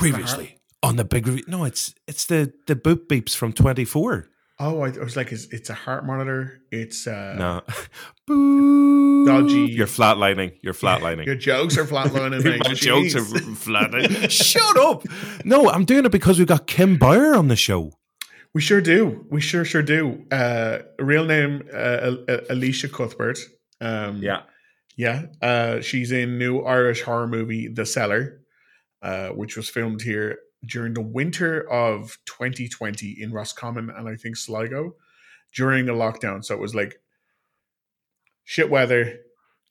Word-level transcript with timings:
boop, 0.00 0.08
boop. 0.08 0.12
Previously 0.12 0.56
on 0.82 0.96
the 0.96 1.04
big 1.04 1.26
review. 1.26 1.44
No, 1.46 1.64
it's 1.64 1.94
it's 2.06 2.24
the 2.26 2.52
the 2.66 2.74
boop 2.76 3.06
beeps 3.06 3.34
from 3.34 3.52
twenty 3.52 3.84
four. 3.84 4.26
Oh, 4.62 4.82
I, 4.82 4.88
I 4.88 4.98
was 5.02 5.16
like, 5.16 5.32
it's, 5.32 5.46
it's 5.46 5.70
a 5.70 5.74
heart 5.74 6.04
monitor. 6.04 6.60
It's 6.70 7.06
uh, 7.06 7.34
No, 7.38 7.62
boo. 8.26 9.24
Dodgy. 9.24 9.72
You're 9.72 9.86
flatlining. 9.86 10.52
You're 10.62 10.74
flatlining. 10.74 11.24
Your 11.24 11.34
jokes 11.34 11.78
are 11.78 11.84
flatlining. 11.86 12.44
My 12.60 12.68
mate. 12.68 12.76
jokes 12.76 13.14
are 13.14 13.20
flatlining. 13.22 14.30
Shut 14.52 14.76
up. 14.76 15.06
No, 15.46 15.70
I'm 15.70 15.86
doing 15.86 16.04
it 16.04 16.12
because 16.12 16.38
we've 16.38 16.46
got 16.46 16.66
Kim 16.66 16.98
Bauer 16.98 17.34
on 17.34 17.48
the 17.48 17.56
show. 17.56 17.92
We 18.52 18.60
sure 18.60 18.82
do. 18.82 19.24
We 19.30 19.40
sure 19.40 19.64
sure 19.64 19.82
do. 19.82 20.26
Uh, 20.30 20.80
real 20.98 21.24
name 21.24 21.62
uh, 21.72 22.12
Al- 22.28 22.40
Elisha 22.50 22.88
Cuthbert. 22.90 23.38
Um, 23.80 24.18
yeah, 24.22 24.42
yeah. 24.94 25.26
Uh, 25.40 25.80
she's 25.80 26.12
in 26.12 26.36
new 26.36 26.60
Irish 26.60 27.00
horror 27.00 27.28
movie 27.28 27.68
The 27.68 27.86
Cellar, 27.86 28.39
uh, 29.02 29.28
which 29.28 29.56
was 29.56 29.68
filmed 29.68 30.02
here 30.02 30.38
during 30.66 30.92
the 30.94 31.00
winter 31.00 31.68
of 31.70 32.18
2020 32.26 33.16
in 33.20 33.32
Roscommon 33.32 33.88
and 33.90 34.08
I 34.08 34.16
think 34.16 34.36
Sligo 34.36 34.94
during 35.54 35.88
a 35.88 35.92
lockdown. 35.94 36.44
So 36.44 36.54
it 36.54 36.60
was 36.60 36.74
like 36.74 37.00
shit 38.44 38.70
weather, 38.70 39.20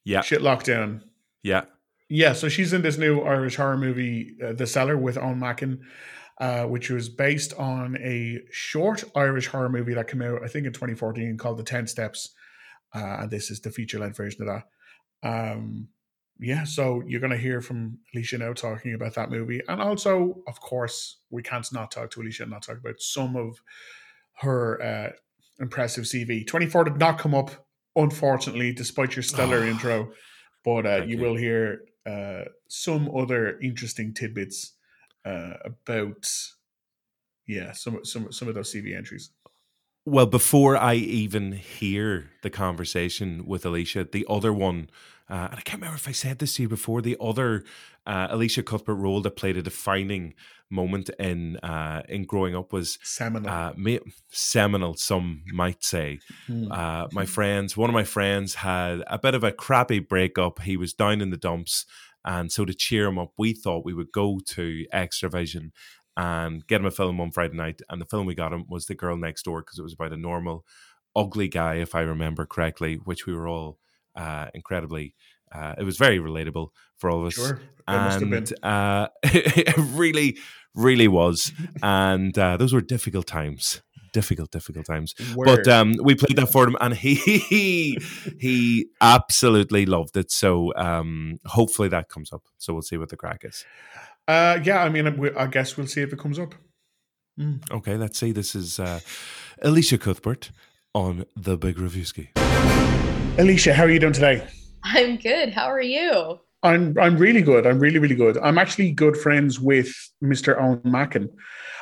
Yeah. 0.03 0.21
shit 0.21 0.41
lockdown. 0.41 1.01
Yeah. 1.43 1.65
Yeah, 2.11 2.33
so 2.33 2.49
she's 2.49 2.73
in 2.73 2.81
this 2.81 2.97
new 2.97 3.21
Irish 3.21 3.55
horror 3.57 3.77
movie, 3.77 4.35
uh, 4.43 4.53
The 4.53 4.65
Cellar, 4.65 4.97
with 4.97 5.15
Eoin 5.15 5.37
Macken, 5.37 5.81
uh, 6.41 6.65
which 6.65 6.89
was 6.89 7.07
based 7.07 7.53
on 7.53 7.97
a 7.97 8.39
short 8.51 9.03
Irish 9.15 9.45
horror 9.47 9.69
movie 9.69 9.93
that 9.93 10.07
came 10.07 10.23
out, 10.23 10.43
I 10.43 10.47
think, 10.47 10.65
in 10.65 10.73
2014 10.73 11.37
called 11.37 11.59
The 11.59 11.63
10 11.63 11.85
Steps. 11.85 12.33
Uh, 12.95 13.17
and 13.19 13.29
this 13.31 13.51
is 13.51 13.61
the 13.61 13.69
feature 13.69 13.99
length 13.99 14.17
version 14.17 14.41
of 14.41 14.47
that. 14.47 14.63
Um, 15.53 15.89
yeah, 16.39 16.63
so 16.63 17.03
you're 17.05 17.19
going 17.19 17.31
to 17.31 17.37
hear 17.37 17.59
from 17.59 17.99
Elisha 18.13 18.37
now 18.37 18.53
talking 18.53 18.93
about 18.93 19.15
that 19.15 19.29
movie. 19.29 19.61
And 19.67 19.81
also, 19.81 20.41
of 20.47 20.61
course, 20.61 21.17
we 21.29 21.43
can't 21.43 21.67
not 21.73 21.91
talk 21.91 22.11
to 22.11 22.21
Elisha 22.21 22.43
and 22.43 22.51
not 22.51 22.63
talk 22.63 22.77
about 22.77 23.01
some 23.01 23.35
of 23.35 23.61
her 24.35 24.81
uh, 24.81 25.09
impressive 25.59 26.05
CV. 26.05 26.47
24 26.47 26.85
did 26.85 26.97
not 26.97 27.17
come 27.17 27.35
up, 27.35 27.67
unfortunately, 27.95 28.71
despite 28.71 29.15
your 29.17 29.23
stellar 29.23 29.65
intro. 29.67 30.11
But 30.63 30.85
uh, 30.85 31.03
you, 31.05 31.17
you. 31.17 31.23
will 31.23 31.35
hear 31.35 31.81
uh, 32.05 32.45
some 32.69 33.09
other 33.13 33.59
interesting 33.59 34.13
tidbits 34.13 34.73
uh, 35.25 35.55
about, 35.65 36.25
yeah, 37.47 37.73
some 37.73 38.03
some 38.05 38.31
some 38.31 38.47
of 38.47 38.55
those 38.55 38.73
CV 38.73 38.95
entries. 38.95 39.31
Well, 40.05 40.25
before 40.25 40.77
I 40.77 40.95
even 40.95 41.51
hear 41.51 42.31
the 42.41 42.49
conversation 42.49 43.45
with 43.45 43.65
Elisha, 43.65 44.05
the 44.05 44.25
other 44.29 44.53
one, 44.53 44.89
uh, 45.29 45.47
and 45.51 45.55
I 45.59 45.61
can't 45.61 45.81
remember 45.81 45.95
if 45.95 46.07
I 46.07 46.11
said 46.11 46.39
this 46.39 46.55
to 46.55 46.63
you 46.63 46.69
before, 46.69 47.01
the 47.01 47.17
other 47.21 47.63
uh, 48.07 48.27
Elisha 48.31 48.63
Cuthbert 48.63 48.95
role 48.95 49.21
that 49.21 49.35
played 49.35 49.57
a 49.57 49.61
defining 49.61 50.33
moment 50.71 51.09
in 51.19 51.57
uh, 51.57 52.03
in 52.07 52.25
growing 52.25 52.55
up 52.55 52.71
was 52.71 52.97
Seminal. 53.03 53.49
uh, 53.49 53.73
ma- 53.75 53.97
seminal. 54.29 54.95
Some 54.95 55.43
might 55.53 55.83
say. 55.83 56.19
Hmm. 56.47 56.71
Uh, 56.71 57.07
my 57.11 57.25
friends, 57.25 57.77
one 57.77 57.89
of 57.89 57.93
my 57.93 58.03
friends 58.03 58.55
had 58.55 59.03
a 59.07 59.19
bit 59.19 59.35
of 59.35 59.43
a 59.43 59.51
crappy 59.51 59.99
breakup. 59.99 60.61
He 60.61 60.77
was 60.77 60.93
down 60.93 61.21
in 61.21 61.29
the 61.29 61.37
dumps, 61.37 61.85
and 62.25 62.51
so 62.51 62.65
to 62.65 62.73
cheer 62.73 63.07
him 63.07 63.19
up, 63.19 63.33
we 63.37 63.53
thought 63.53 63.85
we 63.85 63.93
would 63.93 64.11
go 64.11 64.39
to 64.45 64.85
Xtra-vision 64.93 65.71
and 66.17 66.67
get 66.67 66.81
him 66.81 66.87
a 66.87 66.91
film 66.91 67.21
on 67.21 67.31
Friday 67.31 67.55
night. 67.55 67.81
And 67.89 68.01
the 68.01 68.05
film 68.05 68.25
we 68.25 68.35
got 68.35 68.51
him 68.51 68.65
was 68.67 68.87
The 68.87 68.95
Girl 68.95 69.15
Next 69.15 69.43
Door 69.43 69.61
because 69.61 69.79
it 69.79 69.83
was 69.83 69.93
about 69.93 70.11
a 70.11 70.17
normal, 70.17 70.65
ugly 71.15 71.47
guy, 71.47 71.75
if 71.75 71.95
I 71.95 72.01
remember 72.01 72.45
correctly, 72.45 72.95
which 72.95 73.25
we 73.25 73.33
were 73.33 73.47
all 73.47 73.79
uh, 74.19 74.47
incredibly. 74.53 75.15
Uh, 75.51 75.73
it 75.77 75.83
was 75.83 75.97
very 75.97 76.19
relatable 76.19 76.67
for 76.97 77.09
all 77.09 77.21
of 77.21 77.27
us 77.27 77.33
Sure. 77.33 77.59
It 77.87 77.91
must 77.91 78.19
have 78.19 78.29
been. 78.29 78.37
and 78.37 78.63
uh, 78.63 79.07
it 79.23 79.75
really, 79.77 80.37
really 80.75 81.07
was. 81.07 81.51
And 81.81 82.37
uh, 82.37 82.57
those 82.57 82.71
were 82.71 82.81
difficult 82.81 83.25
times, 83.25 83.81
difficult, 84.13 84.51
difficult 84.51 84.85
times. 84.85 85.15
Word. 85.35 85.45
But 85.45 85.67
um, 85.67 85.95
we 86.03 86.13
played 86.13 86.37
that 86.37 86.51
for 86.51 86.67
him, 86.67 86.75
and 86.79 86.93
he 86.93 87.15
he 88.39 88.87
absolutely 89.01 89.87
loved 89.87 90.17
it. 90.17 90.31
So 90.31 90.71
um, 90.75 91.39
hopefully 91.45 91.89
that 91.89 92.09
comes 92.09 92.31
up. 92.31 92.43
So 92.59 92.73
we'll 92.73 92.83
see 92.83 92.97
what 92.97 93.09
the 93.09 93.17
crack 93.17 93.41
is. 93.43 93.65
Uh, 94.27 94.59
yeah, 94.63 94.83
I 94.83 94.89
mean, 94.89 95.07
I 95.35 95.47
guess 95.47 95.75
we'll 95.75 95.87
see 95.87 96.01
if 96.01 96.13
it 96.13 96.19
comes 96.19 96.37
up. 96.37 96.53
Mm. 97.39 97.71
Okay, 97.71 97.97
let's 97.97 98.19
see. 98.19 98.31
This 98.31 98.53
is 98.53 98.79
uh, 98.79 98.99
Elisha 99.63 99.97
Cuthbert 99.97 100.51
on 100.93 101.25
the 101.35 101.57
Big 101.57 101.77
Reviewski. 101.77 102.98
Elisha, 103.39 103.73
how 103.73 103.83
are 103.83 103.89
you 103.89 103.99
doing 104.01 104.11
today? 104.11 104.45
I'm 104.83 105.15
good. 105.15 105.53
How 105.53 105.67
are 105.67 105.81
you? 105.81 106.41
I'm 106.61 106.93
I'm 106.99 107.15
really 107.17 107.41
good. 107.41 107.65
I'm 107.65 107.79
really 107.79 107.97
really 107.97 108.15
good. 108.15 108.37
I'm 108.37 108.57
actually 108.57 108.91
good 108.91 109.15
friends 109.15 109.61
with 109.61 109.87
Mr. 110.21 110.59
Eoin 110.59 110.81
Macken, 110.83 111.29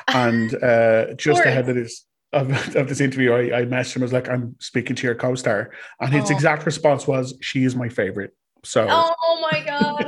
and 0.06 0.54
uh, 0.62 1.14
just 1.14 1.44
ahead 1.44 1.68
of 1.68 1.74
this 1.74 2.06
of, 2.32 2.76
of 2.76 2.88
this 2.88 3.00
interview, 3.00 3.32
I, 3.32 3.58
I 3.58 3.64
messaged 3.64 3.96
him. 3.96 4.02
I 4.02 4.04
was 4.04 4.12
like, 4.12 4.28
"I'm 4.28 4.54
speaking 4.60 4.94
to 4.94 5.06
your 5.08 5.16
co-star," 5.16 5.72
and 6.00 6.12
his 6.12 6.30
Oh. 6.30 6.34
exact 6.34 6.64
response 6.64 7.08
was, 7.08 7.36
"She 7.40 7.64
is 7.64 7.74
my 7.74 7.88
favorite." 7.88 8.30
So 8.64 8.86
Oh 8.88 9.48
my 9.50 9.60
god! 9.64 10.06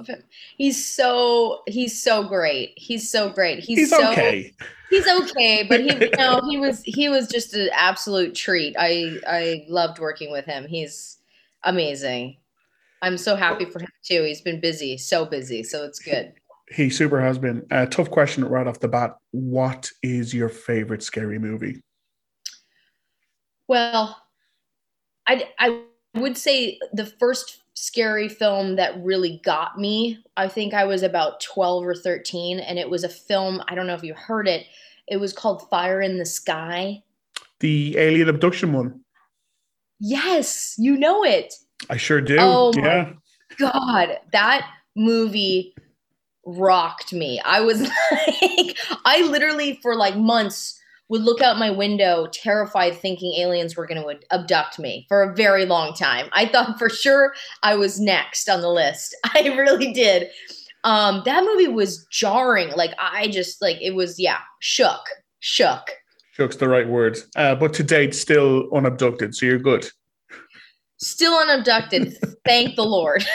Love 0.00 0.06
him. 0.06 0.22
He's 0.56 0.84
so 0.84 1.62
he's 1.66 2.02
so 2.02 2.24
great. 2.24 2.72
He's 2.76 3.10
so 3.10 3.28
great. 3.28 3.60
He's, 3.60 3.78
he's 3.78 3.90
so 3.90 4.10
okay. 4.12 4.52
he's 4.88 5.06
okay, 5.06 5.64
but 5.68 5.80
he 5.80 5.92
you 5.92 6.10
know 6.16 6.40
he 6.48 6.58
was 6.58 6.82
he 6.84 7.08
was 7.08 7.28
just 7.28 7.54
an 7.54 7.68
absolute 7.72 8.34
treat. 8.34 8.74
I 8.78 9.18
I 9.26 9.66
loved 9.68 9.98
working 9.98 10.30
with 10.32 10.44
him. 10.46 10.66
He's 10.66 11.18
amazing. 11.64 12.36
I'm 13.02 13.16
so 13.16 13.36
happy 13.36 13.64
for 13.64 13.80
him 13.80 13.88
too. 14.02 14.22
He's 14.24 14.42
been 14.42 14.60
busy, 14.60 14.96
so 14.96 15.24
busy, 15.24 15.62
so 15.62 15.84
it's 15.84 15.98
good. 15.98 16.34
He 16.70 16.90
super 16.90 17.20
has 17.20 17.38
been. 17.38 17.66
A 17.70 17.86
tough 17.86 18.10
question 18.10 18.44
right 18.44 18.66
off 18.66 18.80
the 18.80 18.88
bat. 18.88 19.16
What 19.32 19.90
is 20.02 20.32
your 20.32 20.48
favorite 20.48 21.02
scary 21.02 21.38
movie? 21.38 21.82
Well, 23.68 24.16
I 25.26 25.48
I 25.58 25.82
would 26.14 26.36
say 26.36 26.78
the 26.92 27.06
first 27.06 27.60
scary 27.80 28.28
film 28.28 28.76
that 28.76 29.02
really 29.02 29.40
got 29.42 29.78
me. 29.78 30.22
I 30.36 30.48
think 30.48 30.74
I 30.74 30.84
was 30.84 31.02
about 31.02 31.40
12 31.40 31.84
or 31.84 31.94
13 31.94 32.60
and 32.60 32.78
it 32.78 32.90
was 32.90 33.04
a 33.04 33.08
film, 33.08 33.62
I 33.68 33.74
don't 33.74 33.86
know 33.86 33.94
if 33.94 34.02
you 34.02 34.12
heard 34.12 34.46
it. 34.46 34.66
It 35.08 35.16
was 35.16 35.32
called 35.32 35.68
Fire 35.70 36.02
in 36.02 36.18
the 36.18 36.26
Sky. 36.26 37.02
The 37.60 37.96
alien 37.96 38.28
abduction 38.28 38.74
one. 38.74 39.00
Yes, 39.98 40.74
you 40.78 40.96
know 40.96 41.24
it. 41.24 41.54
I 41.88 41.96
sure 41.96 42.20
do. 42.20 42.36
Oh 42.38 42.72
my 42.76 42.82
yeah. 42.82 43.12
God, 43.58 44.18
that 44.32 44.70
movie 44.94 45.74
rocked 46.44 47.14
me. 47.14 47.40
I 47.40 47.60
was 47.60 47.80
like, 48.10 48.76
I 49.06 49.22
literally 49.22 49.78
for 49.82 49.96
like 49.96 50.16
months 50.16 50.79
would 51.10 51.22
look 51.22 51.42
out 51.42 51.58
my 51.58 51.70
window, 51.70 52.28
terrified, 52.32 52.94
thinking 52.94 53.34
aliens 53.38 53.76
were 53.76 53.86
going 53.86 54.00
to 54.00 54.34
abduct 54.34 54.78
me 54.78 55.04
for 55.08 55.22
a 55.22 55.34
very 55.34 55.66
long 55.66 55.92
time. 55.92 56.28
I 56.32 56.46
thought 56.46 56.78
for 56.78 56.88
sure 56.88 57.34
I 57.64 57.74
was 57.74 58.00
next 58.00 58.48
on 58.48 58.60
the 58.60 58.70
list. 58.70 59.14
I 59.34 59.54
really 59.58 59.92
did. 59.92 60.30
Um, 60.84 61.22
that 61.26 61.44
movie 61.44 61.68
was 61.68 62.06
jarring. 62.10 62.70
Like 62.76 62.92
I 62.98 63.26
just 63.28 63.60
like 63.60 63.76
it 63.82 63.94
was, 63.94 64.18
yeah, 64.18 64.38
shook, 64.60 65.00
shook. 65.40 65.90
Shook's 66.32 66.56
the 66.56 66.68
right 66.68 66.88
word. 66.88 67.18
Uh, 67.34 67.56
but 67.56 67.74
to 67.74 67.82
date, 67.82 68.14
still 68.14 68.70
unabducted. 68.70 69.34
So 69.34 69.46
you're 69.46 69.58
good. 69.58 69.90
Still 70.98 71.34
unabducted. 71.34 72.14
Thank 72.44 72.76
the 72.76 72.84
Lord. 72.84 73.26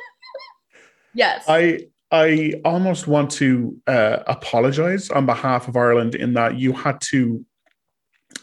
yes. 1.14 1.44
I 1.48 1.86
I 2.10 2.54
almost 2.64 3.06
want 3.08 3.30
to 3.32 3.76
uh, 3.86 4.18
apologize 4.26 5.10
on 5.10 5.26
behalf 5.26 5.66
of 5.68 5.76
Ireland 5.76 6.14
in 6.14 6.34
that 6.34 6.58
you 6.58 6.72
had 6.72 7.00
to 7.12 7.44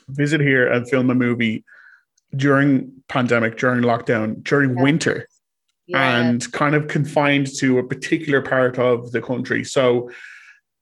visit 0.09 0.41
here 0.41 0.67
and 0.67 0.87
film 0.89 1.09
a 1.09 1.15
movie 1.15 1.63
during 2.35 2.91
pandemic, 3.07 3.57
during 3.57 3.81
lockdown, 3.81 4.43
during 4.43 4.75
Yeah. 4.75 4.83
winter, 4.83 5.27
Yeah. 5.87 6.17
and 6.19 6.51
kind 6.51 6.75
of 6.75 6.87
confined 6.87 7.47
to 7.59 7.77
a 7.79 7.83
particular 7.87 8.41
part 8.41 8.77
of 8.79 9.11
the 9.11 9.21
country. 9.21 9.63
So, 9.63 10.11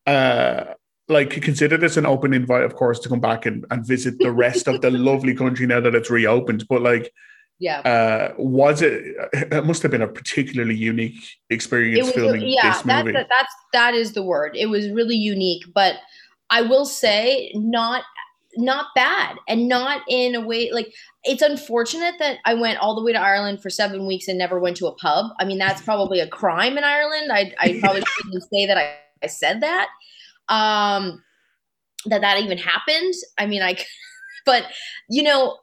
uh, 0.07 0.63
like, 1.07 1.29
consider 1.41 1.77
this 1.77 1.97
an 1.97 2.05
open 2.05 2.33
invite, 2.33 2.63
of 2.63 2.75
course, 2.75 2.99
to 2.99 3.09
come 3.09 3.19
back 3.19 3.45
and, 3.45 3.65
and 3.69 3.85
visit 3.85 4.17
the 4.19 4.31
rest 4.31 4.67
of 4.67 4.81
the 4.81 4.89
lovely 5.09 5.35
country 5.35 5.67
now 5.67 5.81
that 5.81 5.93
it's 5.93 6.09
reopened. 6.09 6.65
But 6.67 6.81
like, 6.81 7.11
yeah. 7.61 7.79
uh, 7.81 8.33
was 8.37 8.81
it? 8.81 9.15
It 9.33 9.65
must 9.65 9.81
have 9.83 9.91
been 9.91 10.01
a 10.01 10.07
particularly 10.07 10.75
unique 10.75 11.37
experience 11.49 12.07
was 12.07 12.15
filming 12.15 12.47
yeah 12.47 12.73
this 12.73 12.81
that, 12.83 13.05
movie. 13.05 13.17
that 13.17 13.27
that's 13.29 13.53
that 13.73 13.93
is 13.93 14.13
the 14.13 14.23
word 14.23 14.55
it 14.55 14.67
was 14.67 14.89
really 14.89 15.15
unique 15.15 15.63
but 15.73 15.95
i 16.49 16.61
will 16.61 16.85
say 16.85 17.51
not 17.53 18.03
not 18.57 18.87
bad 18.95 19.37
and 19.47 19.67
not 19.67 20.01
in 20.07 20.35
a 20.35 20.41
way 20.41 20.71
like 20.71 20.93
it's 21.23 21.41
unfortunate 21.41 22.15
that 22.19 22.37
i 22.45 22.53
went 22.53 22.79
all 22.79 22.95
the 22.95 23.03
way 23.03 23.13
to 23.13 23.19
ireland 23.19 23.61
for 23.61 23.69
seven 23.69 24.07
weeks 24.07 24.27
and 24.27 24.37
never 24.37 24.59
went 24.59 24.77
to 24.77 24.87
a 24.87 24.95
pub 24.95 25.31
i 25.39 25.45
mean 25.45 25.57
that's 25.57 25.81
probably 25.81 26.19
a 26.19 26.27
crime 26.27 26.77
in 26.77 26.83
ireland 26.83 27.31
i, 27.31 27.53
I 27.59 27.77
probably 27.81 28.03
shouldn't 28.05 28.43
say 28.43 28.65
that 28.65 28.77
I, 28.77 28.95
I 29.23 29.27
said 29.27 29.61
that 29.61 29.87
um 30.49 31.23
that 32.05 32.21
that 32.21 32.39
even 32.39 32.57
happened 32.57 33.13
i 33.37 33.45
mean 33.45 33.61
i 33.61 33.77
but 34.45 34.65
you 35.09 35.23
know 35.23 35.57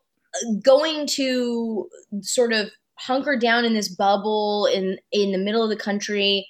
going 0.63 1.07
to 1.07 1.89
sort 2.21 2.53
of 2.53 2.71
hunker 2.99 3.37
down 3.37 3.65
in 3.65 3.75
this 3.75 3.89
bubble 3.89 4.67
in 4.73 4.99
in 5.13 5.33
the 5.33 5.39
middle 5.39 5.63
of 5.63 5.71
the 5.71 5.77
country, 5.77 6.47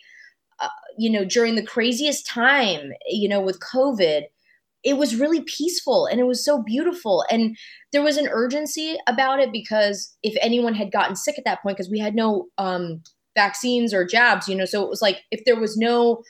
uh, 0.61 0.69
you 0.97 1.11
know, 1.11 1.25
during 1.25 1.55
the 1.55 1.63
craziest 1.63 2.27
time, 2.27 2.93
you 3.07 3.29
know, 3.29 3.41
with 3.41 3.61
COVID. 3.61 4.23
It 4.85 4.97
was 4.97 5.17
really 5.17 5.43
peaceful 5.43 6.07
and 6.07 6.21
it 6.21 6.25
was 6.25 6.45
so 6.45 6.63
beautiful. 6.63 7.25
And 7.31 7.57
there 7.93 8.03
was 8.03 8.17
an 8.17 8.29
urgency 8.29 8.97
about 9.09 9.41
it 9.41 9.51
because 9.51 10.17
if 10.23 10.37
anyone 10.41 10.73
had 10.73 10.93
gotten 10.93 11.17
sick 11.17 11.37
at 11.37 11.45
that 11.45 11.63
point, 11.63 11.77
because 11.77 11.91
we 11.91 11.99
had 11.99 12.15
no 12.15 12.47
um, 12.59 13.03
vaccines 13.37 13.93
or 13.93 14.07
jabs, 14.07 14.49
you 14.49 14.55
know, 14.55 14.65
so 14.65 14.85
it 14.85 14.89
was 14.89 15.03
like 15.03 15.23
if 15.33 15.45
there 15.45 15.59
was 15.59 15.77
no 15.77 16.23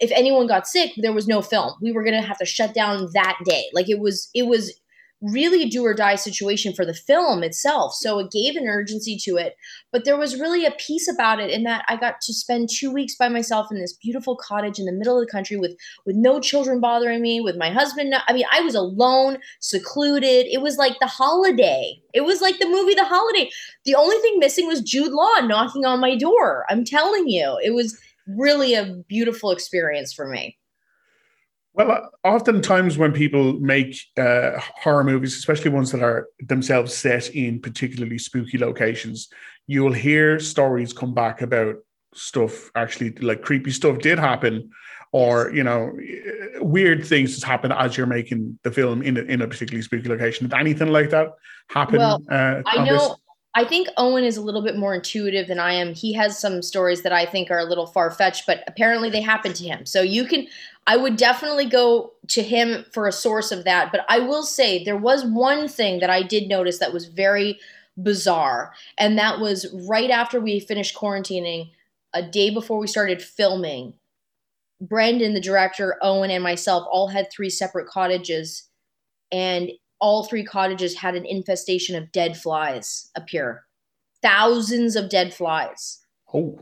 if 0.00 0.12
anyone 0.12 0.46
got 0.46 0.66
sick, 0.66 0.92
there 0.96 1.12
was 1.12 1.26
no 1.26 1.42
film. 1.42 1.74
We 1.82 1.92
were 1.92 2.04
going 2.04 2.20
to 2.20 2.26
have 2.26 2.38
to 2.38 2.46
shut 2.46 2.74
down 2.74 3.08
that 3.14 3.36
day. 3.44 3.64
Like 3.72 3.88
it 3.88 3.98
was, 3.98 4.30
it 4.32 4.46
was 4.46 4.72
really 5.20 5.64
do 5.64 5.84
or 5.84 5.94
die 5.94 6.14
situation 6.14 6.72
for 6.72 6.84
the 6.84 6.94
film 6.94 7.42
itself. 7.42 7.94
So 7.94 8.18
it 8.20 8.30
gave 8.30 8.56
an 8.56 8.68
urgency 8.68 9.18
to 9.24 9.36
it. 9.36 9.54
But 9.90 10.04
there 10.04 10.16
was 10.16 10.38
really 10.38 10.64
a 10.64 10.70
piece 10.72 11.08
about 11.08 11.40
it 11.40 11.50
in 11.50 11.64
that 11.64 11.84
I 11.88 11.96
got 11.96 12.20
to 12.22 12.32
spend 12.32 12.68
two 12.70 12.92
weeks 12.92 13.16
by 13.16 13.28
myself 13.28 13.68
in 13.70 13.80
this 13.80 13.96
beautiful 14.00 14.36
cottage 14.36 14.78
in 14.78 14.84
the 14.84 14.92
middle 14.92 15.18
of 15.18 15.26
the 15.26 15.30
country 15.30 15.56
with 15.56 15.76
with 16.06 16.16
no 16.16 16.40
children 16.40 16.80
bothering 16.80 17.20
me, 17.20 17.40
with 17.40 17.56
my 17.56 17.70
husband. 17.70 18.14
I 18.26 18.32
mean, 18.32 18.44
I 18.52 18.60
was 18.60 18.74
alone, 18.74 19.38
secluded. 19.60 20.46
It 20.46 20.60
was 20.60 20.76
like 20.76 20.98
the 21.00 21.06
holiday. 21.06 22.00
It 22.14 22.22
was 22.22 22.40
like 22.40 22.58
the 22.58 22.68
movie 22.68 22.94
The 22.94 23.04
Holiday. 23.04 23.50
The 23.84 23.94
only 23.94 24.16
thing 24.18 24.38
missing 24.38 24.66
was 24.66 24.80
Jude 24.80 25.12
Law 25.12 25.40
knocking 25.42 25.84
on 25.84 26.00
my 26.00 26.16
door. 26.16 26.64
I'm 26.68 26.84
telling 26.84 27.28
you, 27.28 27.58
it 27.62 27.74
was 27.74 27.98
really 28.26 28.74
a 28.74 29.02
beautiful 29.08 29.50
experience 29.50 30.12
for 30.12 30.28
me. 30.28 30.57
Well, 31.78 32.10
oftentimes 32.24 32.98
when 32.98 33.12
people 33.12 33.52
make 33.60 33.96
uh, 34.16 34.58
horror 34.58 35.04
movies, 35.04 35.36
especially 35.36 35.70
ones 35.70 35.92
that 35.92 36.02
are 36.02 36.26
themselves 36.40 36.92
set 36.92 37.30
in 37.30 37.60
particularly 37.60 38.18
spooky 38.18 38.58
locations, 38.58 39.28
you 39.68 39.84
will 39.84 39.92
hear 39.92 40.40
stories 40.40 40.92
come 40.92 41.14
back 41.14 41.40
about 41.40 41.76
stuff 42.14 42.70
actually 42.74 43.12
like 43.20 43.42
creepy 43.42 43.70
stuff 43.70 43.98
did 43.98 44.18
happen 44.18 44.70
or 45.12 45.52
you 45.54 45.62
know 45.62 45.92
weird 46.56 47.06
things 47.06 47.32
just 47.32 47.44
happen 47.44 47.70
as 47.70 47.96
you're 47.96 48.06
making 48.06 48.58
the 48.64 48.72
film 48.72 49.02
in 49.02 49.18
a, 49.18 49.20
in 49.20 49.42
a 49.42 49.46
particularly 49.46 49.82
spooky 49.82 50.08
location 50.08 50.48
did 50.48 50.58
anything 50.58 50.88
like 50.88 51.10
that 51.10 51.28
happen 51.68 51.98
well, 51.98 52.20
uh, 52.30 52.62
i 52.64 52.84
know 52.84 52.92
this? 52.94 53.16
I 53.58 53.64
think 53.64 53.88
Eoin 53.98 54.22
is 54.22 54.36
a 54.36 54.40
little 54.40 54.62
bit 54.62 54.76
more 54.76 54.94
intuitive 54.94 55.48
than 55.48 55.58
I 55.58 55.72
am. 55.72 55.92
He 55.92 56.12
has 56.12 56.38
some 56.38 56.62
stories 56.62 57.02
that 57.02 57.12
I 57.12 57.26
think 57.26 57.50
are 57.50 57.58
a 57.58 57.64
little 57.64 57.88
far 57.88 58.08
fetched, 58.12 58.46
but 58.46 58.62
apparently 58.68 59.10
they 59.10 59.20
happen 59.20 59.52
to 59.54 59.64
him. 59.64 59.84
So 59.84 60.00
you 60.00 60.26
can, 60.26 60.46
I 60.86 60.96
would 60.96 61.16
definitely 61.16 61.66
go 61.66 62.12
to 62.28 62.42
him 62.44 62.84
for 62.92 63.08
a 63.08 63.12
source 63.12 63.50
of 63.50 63.64
that. 63.64 63.90
But 63.90 64.02
I 64.08 64.20
will 64.20 64.44
say 64.44 64.84
there 64.84 64.96
was 64.96 65.24
one 65.24 65.66
thing 65.66 65.98
that 65.98 66.08
I 66.08 66.22
did 66.22 66.48
notice 66.48 66.78
that 66.78 66.92
was 66.92 67.06
very 67.06 67.58
bizarre. 68.00 68.74
And 68.96 69.18
that 69.18 69.40
was 69.40 69.66
right 69.88 70.10
after 70.10 70.38
we 70.38 70.60
finished 70.60 70.94
quarantining, 70.94 71.72
a 72.14 72.22
day 72.22 72.50
before 72.50 72.78
we 72.78 72.86
started 72.86 73.20
filming. 73.20 73.94
Brendan, 74.80 75.34
the 75.34 75.40
director, 75.40 75.98
Eoin, 76.00 76.30
and 76.30 76.44
myself 76.44 76.86
all 76.88 77.08
had 77.08 77.26
three 77.32 77.50
separate 77.50 77.88
cottages. 77.88 78.68
And 79.32 79.72
all 80.00 80.24
three 80.24 80.44
cottages 80.44 80.94
had 80.94 81.14
an 81.14 81.26
infestation 81.26 81.96
of 81.96 82.12
dead 82.12 82.36
flies 82.36 83.10
appear. 83.16 83.64
Thousands 84.22 84.96
of 84.96 85.10
dead 85.10 85.34
flies. 85.34 85.98
Oh. 86.32 86.58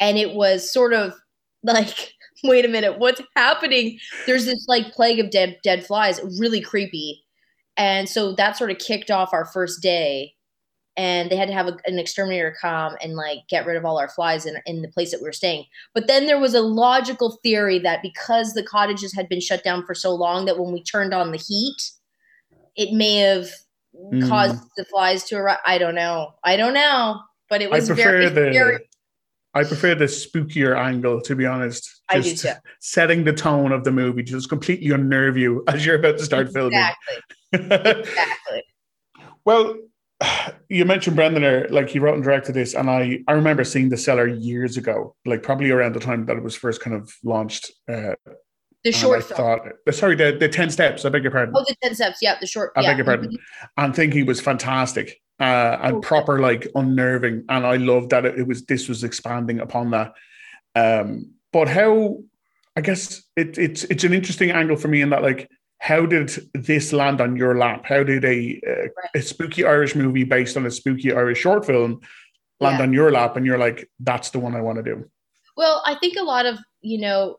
And 0.00 0.18
it 0.18 0.34
was 0.34 0.72
sort 0.72 0.92
of 0.92 1.14
like, 1.62 2.14
wait 2.44 2.64
a 2.64 2.68
minute, 2.68 2.98
what's 2.98 3.20
happening? 3.36 3.98
There's 4.26 4.46
this 4.46 4.66
like 4.68 4.92
plague 4.92 5.20
of 5.20 5.30
dead 5.30 5.58
dead 5.62 5.86
flies, 5.86 6.20
really 6.38 6.60
creepy. 6.60 7.22
And 7.76 8.08
so 8.08 8.34
that 8.34 8.56
sort 8.56 8.70
of 8.70 8.78
kicked 8.78 9.10
off 9.10 9.32
our 9.32 9.46
first 9.46 9.80
day. 9.82 10.34
And 10.94 11.30
they 11.30 11.36
had 11.36 11.48
to 11.48 11.54
have 11.54 11.68
a, 11.68 11.78
an 11.86 11.98
exterminator 11.98 12.54
come 12.60 12.96
and 13.02 13.14
like 13.14 13.38
get 13.48 13.64
rid 13.64 13.78
of 13.78 13.84
all 13.86 13.98
our 13.98 14.10
flies 14.10 14.44
in, 14.44 14.56
in 14.66 14.82
the 14.82 14.88
place 14.88 15.10
that 15.10 15.22
we 15.22 15.28
were 15.28 15.32
staying. 15.32 15.64
But 15.94 16.06
then 16.06 16.26
there 16.26 16.38
was 16.38 16.52
a 16.52 16.60
logical 16.60 17.38
theory 17.42 17.78
that 17.78 18.02
because 18.02 18.52
the 18.52 18.62
cottages 18.62 19.14
had 19.14 19.26
been 19.26 19.40
shut 19.40 19.64
down 19.64 19.86
for 19.86 19.94
so 19.94 20.14
long, 20.14 20.44
that 20.44 20.58
when 20.58 20.70
we 20.70 20.82
turned 20.82 21.14
on 21.14 21.32
the 21.32 21.38
heat, 21.38 21.92
it 22.76 22.92
may 22.92 23.16
have 23.16 23.48
mm. 23.94 24.28
caused 24.28 24.62
the 24.76 24.84
flies 24.84 25.24
to 25.24 25.36
arrive. 25.36 25.58
I 25.66 25.78
don't 25.78 25.94
know. 25.94 26.34
I 26.44 26.56
don't 26.56 26.74
know. 26.74 27.20
But 27.48 27.62
it 27.62 27.70
was 27.70 27.90
I 27.90 27.94
prefer 27.94 28.10
very, 28.10 28.28
the, 28.28 28.52
very 28.52 28.78
I 29.54 29.64
prefer 29.64 29.94
the 29.94 30.06
spookier 30.06 30.76
angle, 30.76 31.20
to 31.22 31.36
be 31.36 31.44
honest. 31.44 32.00
Just 32.12 32.46
I 32.46 32.50
do 32.50 32.54
too. 32.54 32.60
Setting 32.80 33.24
the 33.24 33.32
tone 33.32 33.72
of 33.72 33.84
the 33.84 33.92
movie 33.92 34.22
just 34.22 34.48
completely 34.48 34.90
unnerve 34.90 35.36
you 35.36 35.62
as 35.68 35.84
you're 35.84 35.96
about 35.96 36.18
to 36.18 36.24
start 36.24 36.48
exactly. 36.48 37.18
filming. 37.52 37.72
exactly. 37.72 38.64
Well, 39.44 39.76
you 40.68 40.84
mentioned 40.84 41.16
Brendan 41.16 41.66
like 41.72 41.88
he 41.88 41.98
wrote 41.98 42.14
and 42.14 42.22
directed 42.22 42.54
this, 42.54 42.74
and 42.74 42.88
I 42.88 43.20
I 43.26 43.32
remember 43.32 43.64
seeing 43.64 43.88
the 43.88 43.96
cellar 43.96 44.28
years 44.28 44.76
ago, 44.76 45.16
like 45.26 45.42
probably 45.42 45.70
around 45.70 45.94
the 45.94 46.00
time 46.00 46.26
that 46.26 46.36
it 46.36 46.42
was 46.42 46.54
first 46.54 46.80
kind 46.80 46.94
of 46.94 47.12
launched. 47.24 47.72
Uh, 47.88 48.14
the 48.84 48.92
short 48.92 49.24
film. 49.24 49.36
Thought, 49.36 49.60
uh, 49.86 49.92
sorry, 49.92 50.16
the, 50.16 50.36
the 50.38 50.48
10 50.48 50.70
steps. 50.70 51.04
I 51.04 51.08
beg 51.08 51.22
your 51.22 51.32
pardon. 51.32 51.54
Oh, 51.56 51.64
the 51.66 51.76
10 51.82 51.94
steps. 51.94 52.18
Yeah, 52.20 52.38
the 52.40 52.46
short. 52.46 52.72
I 52.76 52.82
yeah. 52.82 52.90
beg 52.90 52.98
your 52.98 53.04
pardon. 53.04 53.30
Mm-hmm. 53.30 53.66
And 53.84 53.94
think 53.94 54.12
he 54.12 54.22
was 54.22 54.40
fantastic 54.40 55.20
uh, 55.40 55.78
and 55.82 55.96
oh, 55.96 56.00
proper, 56.00 56.40
like 56.40 56.68
unnerving. 56.74 57.44
And 57.48 57.66
I 57.66 57.76
love 57.76 58.08
that 58.08 58.24
it, 58.24 58.40
it, 58.40 58.46
was, 58.46 58.64
this 58.64 58.88
was 58.88 59.04
expanding 59.04 59.60
upon 59.60 59.90
that. 59.92 60.14
Um, 60.74 61.32
but 61.52 61.68
how, 61.68 62.18
I 62.76 62.80
guess 62.80 63.22
it, 63.36 63.58
it's, 63.58 63.84
it's 63.84 64.04
an 64.04 64.12
interesting 64.12 64.50
angle 64.50 64.76
for 64.76 64.88
me 64.88 65.02
in 65.02 65.10
that, 65.10 65.22
like, 65.22 65.48
how 65.78 66.06
did 66.06 66.30
this 66.54 66.92
land 66.92 67.20
on 67.20 67.36
your 67.36 67.58
lap? 67.58 67.84
How 67.84 68.02
did 68.04 68.24
a, 68.24 68.60
right. 68.64 68.90
a 69.16 69.22
spooky 69.22 69.64
Irish 69.64 69.94
movie 69.96 70.24
based 70.24 70.56
on 70.56 70.64
a 70.64 70.70
spooky 70.70 71.12
Irish 71.12 71.38
short 71.38 71.66
film 71.66 72.00
land 72.60 72.78
yeah. 72.78 72.82
on 72.84 72.92
your 72.92 73.10
lap? 73.10 73.36
And 73.36 73.44
you're 73.44 73.58
like, 73.58 73.90
that's 73.98 74.30
the 74.30 74.38
one 74.38 74.54
I 74.54 74.60
want 74.60 74.76
to 74.76 74.84
do. 74.84 75.10
Well, 75.56 75.82
I 75.84 75.96
think 75.96 76.16
a 76.16 76.22
lot 76.22 76.46
of, 76.46 76.58
you 76.80 77.00
know, 77.00 77.38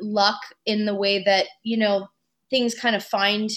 luck 0.00 0.40
in 0.66 0.84
the 0.84 0.94
way 0.94 1.22
that 1.22 1.46
you 1.62 1.76
know 1.76 2.08
things 2.50 2.74
kind 2.74 2.96
of 2.96 3.04
find 3.04 3.50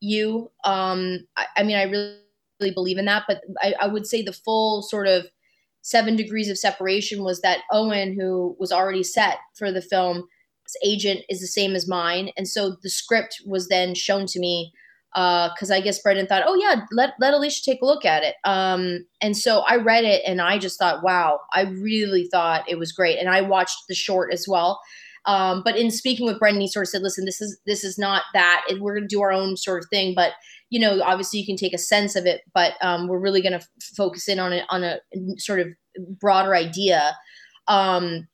you. 0.00 0.50
Um, 0.64 1.26
I, 1.36 1.46
I 1.58 1.62
mean, 1.62 1.76
I 1.76 1.84
really, 1.84 2.18
really 2.60 2.72
believe 2.72 2.98
in 2.98 3.04
that, 3.06 3.24
but 3.28 3.40
I, 3.60 3.74
I 3.80 3.86
would 3.86 4.06
say 4.06 4.22
the 4.22 4.32
full 4.32 4.82
sort 4.82 5.06
of 5.06 5.26
seven 5.82 6.16
degrees 6.16 6.50
of 6.50 6.58
separation 6.58 7.22
was 7.22 7.40
that 7.42 7.60
Eoin, 7.72 8.14
who 8.14 8.56
was 8.58 8.72
already 8.72 9.02
set 9.04 9.38
for 9.56 9.70
the 9.70 9.82
film, 9.82 10.26
his 10.64 10.76
agent 10.84 11.20
is 11.28 11.40
the 11.40 11.46
same 11.46 11.76
as 11.76 11.88
mine, 11.88 12.30
and 12.36 12.48
so 12.48 12.76
the 12.82 12.90
script 12.90 13.40
was 13.46 13.68
then 13.68 13.94
shown 13.94 14.26
to 14.26 14.40
me 14.40 14.72
because 15.16 15.70
uh, 15.70 15.74
I 15.74 15.80
guess 15.80 16.02
Brendan 16.02 16.26
thought, 16.26 16.42
oh 16.44 16.56
yeah, 16.56 16.82
let 16.92 17.14
let 17.18 17.32
Elisha 17.32 17.62
take 17.64 17.80
a 17.80 17.86
look 17.86 18.04
at 18.04 18.22
it. 18.22 18.34
Um, 18.44 19.06
and 19.22 19.34
so 19.34 19.60
I 19.60 19.76
read 19.76 20.04
it, 20.04 20.22
and 20.26 20.42
I 20.42 20.58
just 20.58 20.78
thought, 20.78 21.02
wow, 21.02 21.40
I 21.54 21.62
really 21.62 22.28
thought 22.30 22.68
it 22.68 22.78
was 22.78 22.92
great, 22.92 23.18
and 23.18 23.28
I 23.30 23.40
watched 23.40 23.88
the 23.88 23.94
short 23.94 24.32
as 24.32 24.46
well. 24.46 24.80
Um, 25.26 25.62
but 25.64 25.76
in 25.76 25.90
speaking 25.90 26.24
with 26.24 26.38
Brendan, 26.38 26.60
he 26.60 26.68
sort 26.68 26.84
of 26.84 26.90
said, 26.90 27.02
"Listen, 27.02 27.24
this 27.24 27.40
is 27.40 27.58
this 27.66 27.84
is 27.84 27.98
not 27.98 28.22
that. 28.32 28.64
We're 28.78 28.94
going 28.94 29.08
to 29.08 29.14
do 29.14 29.22
our 29.22 29.32
own 29.32 29.56
sort 29.56 29.82
of 29.82 29.88
thing, 29.90 30.14
but 30.14 30.32
you 30.70 30.80
know, 30.80 31.02
obviously 31.02 31.40
you 31.40 31.46
can 31.46 31.56
take 31.56 31.74
a 31.74 31.78
sense 31.78 32.16
of 32.16 32.26
it, 32.26 32.42
but 32.54 32.74
um, 32.80 33.08
we're 33.08 33.20
really 33.20 33.42
going 33.42 33.52
to 33.52 33.58
f- 33.58 33.68
focus 33.96 34.28
in 34.28 34.38
on 34.38 34.52
it 34.52 34.64
on 34.70 34.84
a 34.84 34.98
sort 35.38 35.60
of 35.60 35.68
broader 36.20 36.54
idea." 36.54 37.16
Um, 37.68 38.28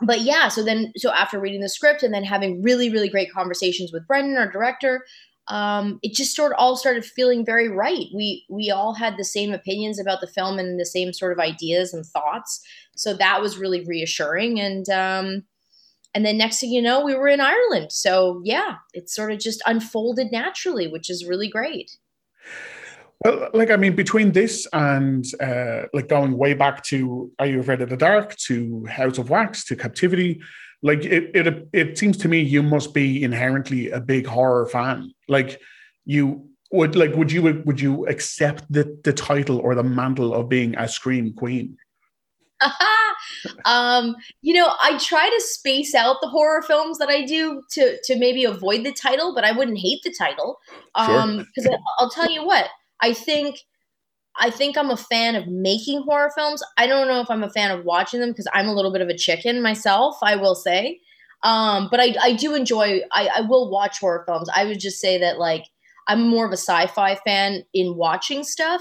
but 0.00 0.22
yeah, 0.22 0.48
so 0.48 0.64
then 0.64 0.92
so 0.96 1.12
after 1.12 1.38
reading 1.38 1.60
the 1.60 1.68
script 1.68 2.02
and 2.02 2.12
then 2.12 2.24
having 2.24 2.62
really 2.62 2.90
really 2.90 3.08
great 3.08 3.30
conversations 3.30 3.92
with 3.92 4.06
Brendan, 4.06 4.36
our 4.38 4.50
director, 4.50 5.04
um, 5.48 5.98
it 6.02 6.14
just 6.14 6.34
sort 6.34 6.52
of 6.52 6.56
all 6.58 6.76
started 6.76 7.04
feeling 7.04 7.44
very 7.44 7.68
right. 7.68 8.06
We 8.14 8.46
we 8.48 8.70
all 8.70 8.94
had 8.94 9.16
the 9.16 9.24
same 9.24 9.52
opinions 9.52 10.00
about 10.00 10.20
the 10.20 10.26
film 10.26 10.58
and 10.58 10.80
the 10.80 10.86
same 10.86 11.12
sort 11.12 11.32
of 11.32 11.38
ideas 11.38 11.92
and 11.92 12.04
thoughts, 12.06 12.64
so 12.96 13.14
that 13.14 13.42
was 13.42 13.58
really 13.58 13.84
reassuring. 13.84 14.58
And 14.58 14.88
um, 14.88 15.44
and 16.14 16.24
then 16.24 16.38
next 16.38 16.60
thing 16.60 16.70
you 16.70 16.80
know, 16.80 17.04
we 17.04 17.14
were 17.14 17.28
in 17.28 17.40
Ireland. 17.40 17.90
So 17.90 18.40
yeah, 18.44 18.76
it 18.92 19.10
sort 19.10 19.32
of 19.32 19.38
just 19.40 19.62
unfolded 19.66 20.30
naturally, 20.30 20.86
which 20.86 21.10
is 21.10 21.26
really 21.26 21.48
great. 21.48 21.96
Well, 23.24 23.48
like 23.54 23.70
I 23.70 23.76
mean, 23.76 23.96
between 23.96 24.32
this 24.32 24.66
and 24.72 25.24
uh, 25.40 25.82
like 25.92 26.08
going 26.08 26.36
way 26.36 26.54
back 26.54 26.84
to 26.84 27.30
Are 27.38 27.46
You 27.46 27.60
Afraid 27.60 27.80
of 27.80 27.88
the 27.88 27.96
Dark 27.96 28.36
to 28.46 28.84
House 28.86 29.18
of 29.18 29.30
Wax 29.30 29.64
to 29.66 29.76
Captivity, 29.76 30.40
like 30.82 31.04
it, 31.04 31.30
it 31.34 31.68
it 31.72 31.98
seems 31.98 32.16
to 32.18 32.28
me 32.28 32.40
you 32.40 32.62
must 32.62 32.92
be 32.92 33.22
inherently 33.22 33.90
a 33.90 34.00
big 34.00 34.26
horror 34.26 34.66
fan. 34.66 35.12
Like 35.28 35.60
you 36.04 36.48
would 36.70 36.96
like 36.96 37.14
would 37.14 37.32
you 37.32 37.62
would 37.64 37.80
you 37.80 38.06
accept 38.06 38.70
the 38.70 38.98
the 39.04 39.12
title 39.12 39.58
or 39.58 39.74
the 39.74 39.82
mantle 39.82 40.34
of 40.34 40.48
being 40.48 40.76
a 40.76 40.86
scream 40.86 41.32
queen? 41.32 41.76
um, 43.64 44.16
you 44.42 44.54
know, 44.54 44.72
I 44.82 44.98
try 44.98 45.28
to 45.28 45.40
space 45.40 45.94
out 45.94 46.16
the 46.20 46.28
horror 46.28 46.62
films 46.62 46.98
that 46.98 47.08
I 47.08 47.24
do 47.24 47.62
to 47.72 47.98
to 48.04 48.16
maybe 48.16 48.44
avoid 48.44 48.84
the 48.84 48.92
title, 48.92 49.34
but 49.34 49.44
I 49.44 49.52
wouldn't 49.52 49.78
hate 49.78 50.02
the 50.02 50.14
title. 50.16 50.58
Um, 50.94 51.38
because 51.38 51.64
sure. 51.64 51.78
I'll 51.98 52.10
tell 52.10 52.30
you 52.30 52.44
what, 52.44 52.68
I 53.00 53.12
think 53.12 53.58
I 54.36 54.50
think 54.50 54.76
I'm 54.76 54.90
a 54.90 54.96
fan 54.96 55.36
of 55.36 55.46
making 55.46 56.02
horror 56.02 56.32
films. 56.34 56.62
I 56.76 56.86
don't 56.86 57.08
know 57.08 57.20
if 57.20 57.30
I'm 57.30 57.44
a 57.44 57.50
fan 57.50 57.70
of 57.70 57.84
watching 57.84 58.20
them 58.20 58.30
because 58.30 58.48
I'm 58.52 58.66
a 58.66 58.74
little 58.74 58.92
bit 58.92 59.00
of 59.00 59.08
a 59.08 59.16
chicken 59.16 59.62
myself, 59.62 60.16
I 60.22 60.36
will 60.36 60.54
say. 60.54 61.00
Um, 61.44 61.88
but 61.90 62.00
I, 62.00 62.14
I 62.20 62.32
do 62.32 62.54
enjoy 62.54 63.02
I, 63.12 63.28
I 63.36 63.40
will 63.42 63.70
watch 63.70 64.00
horror 64.00 64.24
films. 64.26 64.48
I 64.54 64.64
would 64.64 64.80
just 64.80 65.00
say 65.00 65.18
that 65.18 65.38
like 65.38 65.64
I'm 66.08 66.28
more 66.28 66.46
of 66.46 66.52
a 66.52 66.56
sci-fi 66.56 67.16
fan 67.16 67.64
in 67.72 67.96
watching 67.96 68.44
stuff, 68.44 68.80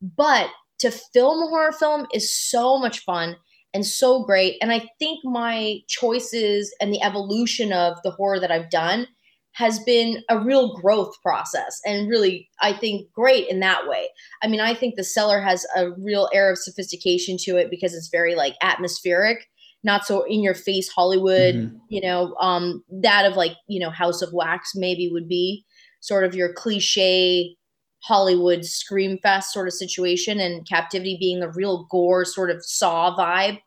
but 0.00 0.48
to 0.80 0.90
film 0.90 1.42
a 1.42 1.46
horror 1.46 1.72
film 1.72 2.06
is 2.12 2.34
so 2.34 2.76
much 2.78 3.00
fun 3.00 3.36
and 3.74 3.86
so 3.86 4.22
great. 4.24 4.56
And 4.60 4.72
I 4.72 4.88
think 4.98 5.20
my 5.24 5.78
choices 5.88 6.74
and 6.80 6.92
the 6.92 7.02
evolution 7.02 7.72
of 7.72 7.96
the 8.02 8.10
horror 8.10 8.38
that 8.38 8.50
I've 8.50 8.70
done 8.70 9.06
has 9.54 9.78
been 9.80 10.22
a 10.28 10.38
real 10.38 10.74
growth 10.74 11.14
process 11.22 11.80
and 11.84 12.08
really 12.08 12.48
i 12.60 12.72
think 12.72 13.10
great 13.12 13.46
in 13.48 13.60
that 13.60 13.86
way 13.86 14.08
i 14.42 14.48
mean 14.48 14.60
i 14.60 14.74
think 14.74 14.94
the 14.96 15.04
cellar 15.04 15.40
has 15.40 15.66
a 15.76 15.90
real 15.92 16.28
air 16.32 16.50
of 16.50 16.58
sophistication 16.58 17.36
to 17.38 17.56
it 17.56 17.70
because 17.70 17.94
it's 17.94 18.08
very 18.08 18.34
like 18.34 18.54
atmospheric 18.62 19.46
not 19.84 20.06
so 20.06 20.22
in 20.22 20.42
your 20.42 20.54
face 20.54 20.88
hollywood 20.88 21.54
mm-hmm. 21.54 21.76
you 21.90 22.00
know 22.00 22.34
um 22.40 22.82
that 22.90 23.26
of 23.26 23.36
like 23.36 23.52
you 23.68 23.78
know 23.78 23.90
house 23.90 24.22
of 24.22 24.32
wax 24.32 24.72
maybe 24.74 25.10
would 25.12 25.28
be 25.28 25.64
sort 26.00 26.24
of 26.24 26.34
your 26.34 26.52
cliche 26.52 27.54
hollywood 28.02 28.64
scream 28.64 29.18
fest 29.22 29.52
sort 29.52 29.68
of 29.68 29.72
situation 29.72 30.40
and 30.40 30.68
captivity 30.68 31.16
being 31.18 31.40
the 31.40 31.50
real 31.50 31.86
gore 31.90 32.24
sort 32.24 32.50
of 32.50 32.64
saw 32.64 33.16
vibe 33.16 33.58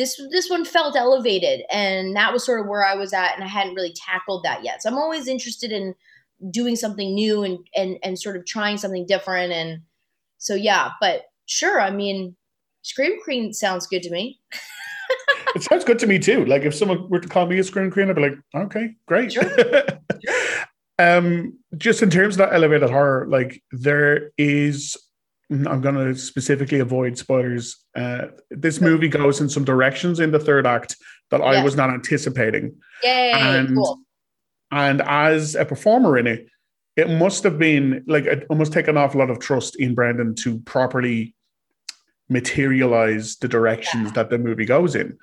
this 0.00 0.18
this 0.30 0.48
one 0.48 0.64
felt 0.64 0.96
elevated. 0.96 1.60
And 1.70 2.16
that 2.16 2.32
was 2.32 2.42
sort 2.42 2.60
of 2.60 2.66
where 2.66 2.84
i 2.84 2.94
was 2.94 3.12
at 3.12 3.34
and 3.34 3.44
i 3.44 3.46
hadn't 3.46 3.74
really 3.74 3.92
tackled 3.94 4.42
that 4.44 4.64
yet. 4.64 4.82
So 4.82 4.88
i'm 4.88 4.96
always 4.96 5.28
interested 5.28 5.70
in 5.70 5.94
doing 6.50 6.74
something 6.74 7.14
new 7.14 7.42
and 7.42 7.58
and 7.76 7.98
and 8.02 8.18
sort 8.18 8.36
of 8.36 8.46
trying 8.46 8.78
something 8.78 9.06
different. 9.06 9.52
And 9.52 9.82
so 10.38 10.54
yeah 10.54 10.92
but 11.00 11.26
sure 11.44 11.80
i 11.80 11.90
mean 11.90 12.34
scream 12.80 13.20
queen 13.22 13.52
sounds 13.52 13.86
good 13.86 14.02
to 14.02 14.10
me. 14.10 14.40
It 15.56 15.64
sounds 15.64 15.84
good 15.84 15.98
to 15.98 16.06
me 16.06 16.20
too. 16.20 16.44
Like 16.44 16.62
if 16.62 16.76
someone 16.76 17.08
were 17.10 17.18
to 17.18 17.26
call 17.26 17.44
me 17.46 17.58
a 17.58 17.64
scream 17.64 17.90
queen 17.90 18.08
i'd 18.08 18.14
be 18.16 18.22
like 18.22 18.38
okay 18.54 18.94
great. 19.06 19.32
Sure. 19.32 19.42
um 21.00 21.58
just 21.76 22.02
in 22.02 22.10
terms 22.10 22.34
of 22.34 22.38
that 22.38 22.54
elevated 22.54 22.90
horror 22.90 23.26
like 23.28 23.62
there 23.72 24.30
is 24.36 24.96
I'm 25.50 25.80
going 25.80 25.96
to 25.96 26.14
specifically 26.14 26.78
avoid 26.78 27.18
spoilers. 27.18 27.76
Uh, 27.96 28.26
this 28.50 28.80
movie 28.80 29.08
goes 29.08 29.40
in 29.40 29.48
some 29.48 29.64
directions 29.64 30.20
in 30.20 30.30
the 30.30 30.38
third 30.38 30.64
act 30.64 30.96
that 31.30 31.40
I 31.40 31.62
was 31.62 31.74
not 31.74 31.90
anticipating. 31.90 32.76
Yay! 33.02 33.32
And, 33.32 33.76
cool. 33.76 33.98
and 34.70 35.02
as 35.02 35.56
a 35.56 35.64
performer 35.64 36.18
in 36.18 36.28
it, 36.28 36.46
it 36.96 37.10
must 37.10 37.42
have 37.42 37.58
been 37.58 38.04
like 38.06 38.26
it 38.26 38.46
must 38.50 38.72
take 38.72 38.86
an 38.86 38.96
awful 38.96 39.20
lot 39.20 39.30
of 39.30 39.40
trust 39.40 39.76
in 39.80 39.94
Brendan 39.94 40.34
to 40.36 40.58
properly 40.60 41.34
materialize 42.28 43.36
the 43.36 43.48
directions 43.48 44.06
yeah. 44.06 44.12
that 44.12 44.30
the 44.30 44.38
movie 44.38 44.66
goes 44.66 44.94
in. 44.94 45.18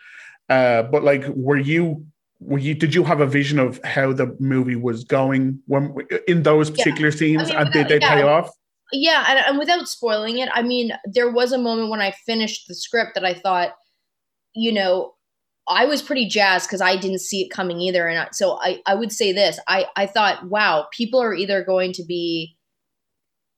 Uh, 0.49 0.83
but 0.83 1.03
like, 1.03 1.25
were 1.27 1.57
you 1.57 2.05
were 2.39 2.59
you 2.59 2.75
did 2.75 2.93
you 2.93 3.03
have 3.03 3.19
a 3.19 3.25
vision 3.25 3.59
of 3.59 3.83
how 3.83 4.13
the 4.13 4.35
movie 4.39 4.75
was 4.75 5.03
going 5.03 5.59
when 5.65 5.95
in 6.27 6.43
those 6.43 6.69
particular 6.69 7.09
yeah. 7.09 7.15
scenes, 7.15 7.51
I 7.51 7.53
mean, 7.53 7.57
and 7.57 7.73
did 7.73 7.87
they 7.89 7.99
yeah. 7.99 8.15
pay 8.15 8.21
off? 8.21 8.51
yeah 8.91 9.25
and, 9.29 9.39
and 9.39 9.59
without 9.59 9.87
spoiling 9.87 10.39
it 10.39 10.49
i 10.53 10.61
mean 10.61 10.91
there 11.05 11.31
was 11.31 11.51
a 11.51 11.57
moment 11.57 11.89
when 11.89 12.01
i 12.01 12.11
finished 12.25 12.67
the 12.67 12.75
script 12.75 13.11
that 13.15 13.25
i 13.25 13.33
thought 13.33 13.73
you 14.53 14.71
know 14.71 15.13
i 15.67 15.85
was 15.85 16.01
pretty 16.01 16.27
jazzed 16.27 16.67
because 16.67 16.81
i 16.81 16.95
didn't 16.95 17.19
see 17.19 17.41
it 17.41 17.49
coming 17.49 17.81
either 17.81 18.07
and 18.07 18.29
so 18.33 18.57
i 18.61 18.81
i 18.85 18.95
would 18.95 19.11
say 19.11 19.31
this 19.31 19.59
i 19.67 19.85
i 19.95 20.05
thought 20.05 20.47
wow 20.49 20.87
people 20.91 21.21
are 21.21 21.33
either 21.33 21.63
going 21.63 21.91
to 21.91 22.03
be 22.03 22.55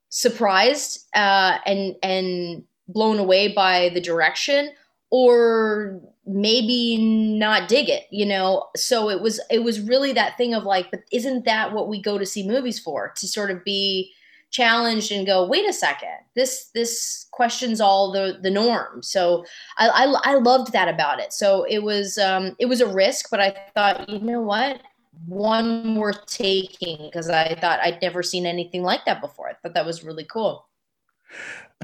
surprised 0.10 1.06
uh 1.16 1.60
and 1.66 1.96
and 2.02 2.64
blown 2.88 3.20
away 3.20 3.48
by 3.48 3.90
the 3.90 4.02
direction 4.02 4.72
or 5.12 6.00
maybe 6.26 6.98
not 6.98 7.68
dig 7.68 7.90
it 7.90 8.06
you 8.12 8.26
know? 8.26 8.68
So 8.76 9.10
it 9.10 9.22
was 9.22 9.40
it 9.50 9.64
was 9.64 9.80
really 9.80 10.14
that 10.14 10.38
thing 10.38 10.54
of 10.54 10.64
like 10.64 10.92
but 10.92 11.02
isn't 11.12 11.46
that 11.46 11.74
what 11.74 11.88
we 11.88 12.02
go 12.02 12.18
to 12.18 12.26
see 12.26 12.48
movies 12.48 12.80
for? 12.80 13.14
To 13.18 13.28
sort 13.28 13.52
of 13.52 13.64
be 13.64 14.14
challenged 14.52 15.12
and 15.12 15.26
go 15.26 15.46
wait 15.46 15.68
a 15.68 15.74
second. 15.74 16.18
This 16.36 16.70
this 16.74 17.28
questions 17.32 17.82
all 17.82 18.12
the 18.12 18.40
the 18.42 18.50
norm. 18.52 19.04
So 19.04 19.46
I, 19.78 19.90
I, 19.90 20.32
I 20.32 20.34
loved 20.36 20.72
that 20.74 20.88
about 20.88 21.20
it. 21.20 21.34
So 21.34 21.64
it 21.64 21.84
was 21.84 22.18
um 22.18 22.56
it 22.60 22.66
was 22.66 22.82
a 22.82 22.88
risk 22.88 23.30
but 23.30 23.40
i 23.40 23.56
thought 23.76 24.10
you 24.10 24.20
know 24.20 24.42
what? 24.42 24.82
One 25.26 25.96
worth 25.96 26.26
taking 26.28 26.98
because 27.06 27.30
i 27.30 27.54
thought 27.56 27.82
i'd 27.82 28.02
never 28.02 28.24
seen 28.24 28.46
anything 28.46 28.84
like 28.84 29.06
that 29.06 29.22
before. 29.22 29.50
I 29.50 29.54
thought 29.54 29.74
that 29.74 29.86
was 29.86 30.04
really 30.04 30.26
cool 30.26 30.66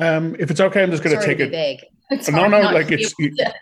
um 0.01 0.35
if 0.39 0.51
it's 0.51 0.59
okay 0.59 0.83
i'm 0.83 0.91
just 0.91 1.03
going 1.03 1.17
to 1.17 1.25
take 1.25 1.39
it 1.39 1.51
vague 1.51 1.83
no 2.31 2.47
no 2.47 2.59
like 2.61 2.91
it's 2.91 3.13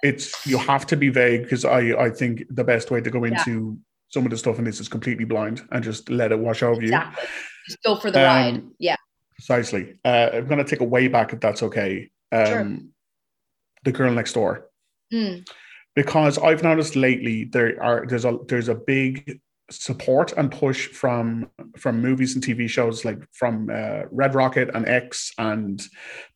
it's 0.03 0.45
you 0.45 0.57
have 0.57 0.85
to 0.85 0.95
be 0.95 1.09
vague 1.09 1.43
because 1.43 1.63
i 1.63 1.79
i 2.03 2.09
think 2.09 2.43
the 2.49 2.63
best 2.63 2.91
way 2.91 2.99
to 2.99 3.09
go 3.09 3.23
into 3.23 3.77
yeah. 3.77 3.81
some 4.09 4.25
of 4.25 4.31
the 4.31 4.37
stuff 4.37 4.59
in 4.59 4.65
this 4.65 4.79
is 4.79 4.87
completely 4.87 5.25
blind 5.25 5.61
and 5.71 5.83
just 5.83 6.09
let 6.09 6.31
it 6.31 6.39
wash 6.39 6.61
over 6.61 6.81
exactly. 6.81 7.23
you 7.23 7.29
just 7.65 7.81
go 7.83 7.95
for 7.95 8.11
the 8.11 8.19
um, 8.19 8.25
ride. 8.25 8.63
Yeah. 8.79 8.95
Precisely. 9.35 9.99
Uh, 10.05 10.29
I'm 10.33 10.47
going 10.47 10.63
to 10.63 10.69
take 10.69 10.81
a 10.81 10.85
way 10.85 11.07
back 11.07 11.33
if 11.33 11.39
that's 11.39 11.63
okay. 11.63 12.09
Um, 12.31 12.45
sure. 12.45 12.77
The 13.85 13.91
girl 13.91 14.13
next 14.13 14.33
door. 14.33 14.69
Mm. 15.13 15.47
Because 15.95 16.37
I've 16.37 16.63
noticed 16.63 16.95
lately 16.95 17.45
there 17.45 17.81
are 17.83 18.05
there's 18.07 18.25
a 18.25 18.37
there's 18.47 18.69
a 18.69 18.75
big 18.75 19.39
support 19.71 20.33
and 20.33 20.51
push 20.51 20.87
from 20.87 21.49
from 21.77 22.01
movies 22.01 22.35
and 22.35 22.43
TV 22.43 22.69
shows 22.69 23.05
like 23.05 23.23
from 23.31 23.69
uh, 23.71 24.03
Red 24.11 24.35
Rocket 24.35 24.69
and 24.73 24.87
X 24.87 25.31
and 25.37 25.81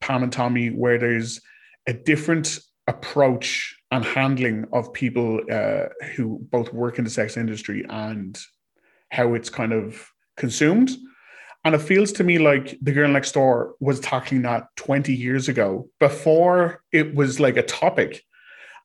Pam 0.02 0.24
and 0.24 0.32
Tommy, 0.32 0.70
where 0.70 0.98
there's 0.98 1.42
a 1.88 1.94
different 1.94 2.60
approach 2.88 3.76
and 3.92 4.04
handling 4.04 4.66
of 4.74 4.94
people 4.94 5.42
uh, 5.52 5.86
who 6.16 6.40
both 6.52 6.74
work 6.74 6.98
in 6.98 7.04
the 7.04 7.10
sex 7.10 7.38
industry 7.38 7.86
and 7.90 8.40
how 9.12 9.34
it's 9.34 9.50
kind 9.50 9.74
of 9.74 10.10
consumed. 10.36 10.92
And 11.64 11.76
it 11.76 11.80
feels 11.80 12.12
to 12.14 12.24
me 12.24 12.38
like 12.40 12.78
the 12.82 12.92
girl 12.94 13.12
next 13.12 13.34
door 13.34 13.76
was 13.80 14.00
tackling 14.00 14.44
that 14.44 14.68
20 14.78 15.14
years 15.14 15.50
ago 15.50 15.90
before 16.00 16.82
it 16.92 17.14
was 17.14 17.40
like 17.40 17.58
a 17.58 17.64
topic. 17.64 18.24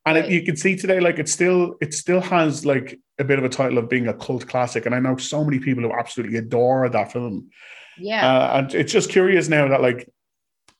And 0.05 0.17
right. 0.17 0.25
it, 0.25 0.31
you 0.31 0.43
can 0.43 0.57
see 0.57 0.75
today, 0.75 0.99
like 0.99 1.17
it 1.17 1.29
still, 1.29 1.75
it 1.79 1.93
still 1.93 2.19
has 2.19 2.65
like 2.65 2.99
a 3.19 3.23
bit 3.23 3.39
of 3.39 3.45
a 3.45 3.49
title 3.49 3.77
of 3.77 3.89
being 3.89 4.07
a 4.07 4.13
cult 4.13 4.47
classic. 4.47 4.85
And 4.85 4.95
I 4.95 4.99
know 4.99 5.17
so 5.17 5.43
many 5.43 5.59
people 5.59 5.83
who 5.83 5.93
absolutely 5.93 6.37
adore 6.37 6.89
that 6.89 7.11
film. 7.11 7.49
Yeah. 7.97 8.27
Uh, 8.27 8.57
and 8.57 8.73
it's 8.73 8.91
just 8.91 9.09
curious 9.09 9.49
now 9.49 9.67
that 9.67 9.81
like 9.81 10.09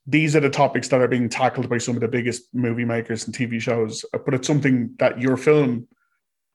these 0.07 0.35
are 0.35 0.39
the 0.39 0.49
topics 0.49 0.87
that 0.89 1.01
are 1.01 1.07
being 1.07 1.29
tackled 1.29 1.69
by 1.69 1.77
some 1.77 1.95
of 1.95 2.01
the 2.01 2.07
biggest 2.07 2.43
movie 2.53 2.85
makers 2.85 3.25
and 3.25 3.35
TV 3.35 3.61
shows. 3.61 4.03
But 4.11 4.33
it's 4.33 4.47
something 4.47 4.95
that 4.99 5.21
your 5.21 5.37
film 5.37 5.87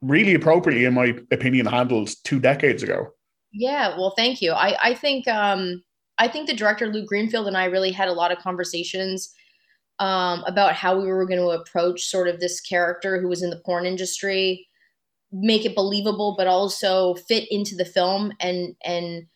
really 0.02 0.34
appropriately, 0.34 0.84
in 0.84 0.94
my 0.94 1.16
opinion, 1.30 1.66
handled 1.66 2.10
two 2.24 2.40
decades 2.40 2.82
ago. 2.82 3.08
Yeah, 3.52 3.96
well, 3.96 4.14
thank 4.16 4.42
you. 4.42 4.52
I 4.52 4.76
I 4.82 4.94
think 4.94 5.26
um 5.28 5.82
I 6.18 6.28
think 6.28 6.48
the 6.48 6.54
director 6.54 6.88
Luke 6.88 7.06
Greenfield 7.06 7.46
and 7.46 7.56
I 7.56 7.66
really 7.66 7.92
had 7.92 8.08
a 8.08 8.12
lot 8.12 8.32
of 8.32 8.38
conversations 8.38 9.32
um, 10.00 10.44
about 10.46 10.74
how 10.74 10.98
we 10.98 11.08
were 11.08 11.26
going 11.26 11.40
to 11.40 11.50
approach 11.50 12.04
sort 12.04 12.28
of 12.28 12.40
this 12.40 12.60
character 12.60 13.20
who 13.20 13.28
was 13.28 13.42
in 13.42 13.50
the 13.50 13.60
porn 13.64 13.86
industry, 13.86 14.67
make 15.32 15.64
it 15.64 15.74
believable, 15.74 16.34
but 16.36 16.46
also 16.46 17.14
fit 17.14 17.50
into 17.50 17.74
the 17.74 17.84
film 17.84 18.32
and 18.40 18.74
and 18.84 19.26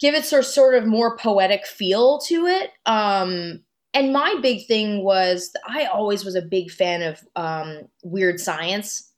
give 0.00 0.14
it 0.14 0.24
sort 0.24 0.44
sort 0.44 0.74
of 0.74 0.86
more 0.86 1.16
poetic 1.16 1.66
feel 1.66 2.18
to 2.18 2.46
it. 2.46 2.70
Um, 2.86 3.62
and 3.92 4.12
my 4.12 4.36
big 4.42 4.66
thing 4.66 5.04
was 5.04 5.52
I 5.68 5.86
always 5.86 6.24
was 6.24 6.34
a 6.34 6.42
big 6.42 6.70
fan 6.70 7.02
of 7.02 7.20
um, 7.36 7.82
weird 8.02 8.40
science. 8.40 9.10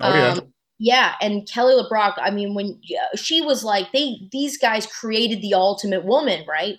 Oh 0.00 0.14
yeah. 0.14 0.32
Um, 0.32 0.52
yeah, 0.84 1.14
and 1.20 1.48
Kelly 1.48 1.80
LeBrock, 1.80 2.14
I 2.16 2.32
mean, 2.32 2.54
when 2.54 2.80
she 3.14 3.40
was 3.40 3.62
like, 3.62 3.92
they 3.92 4.16
these 4.32 4.58
guys 4.58 4.84
created 4.84 5.40
the 5.40 5.54
ultimate 5.54 6.04
woman, 6.04 6.44
right? 6.48 6.76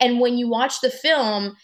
And 0.00 0.20
when 0.20 0.38
you 0.38 0.48
watch 0.48 0.80
the 0.80 0.88
film, 0.88 1.54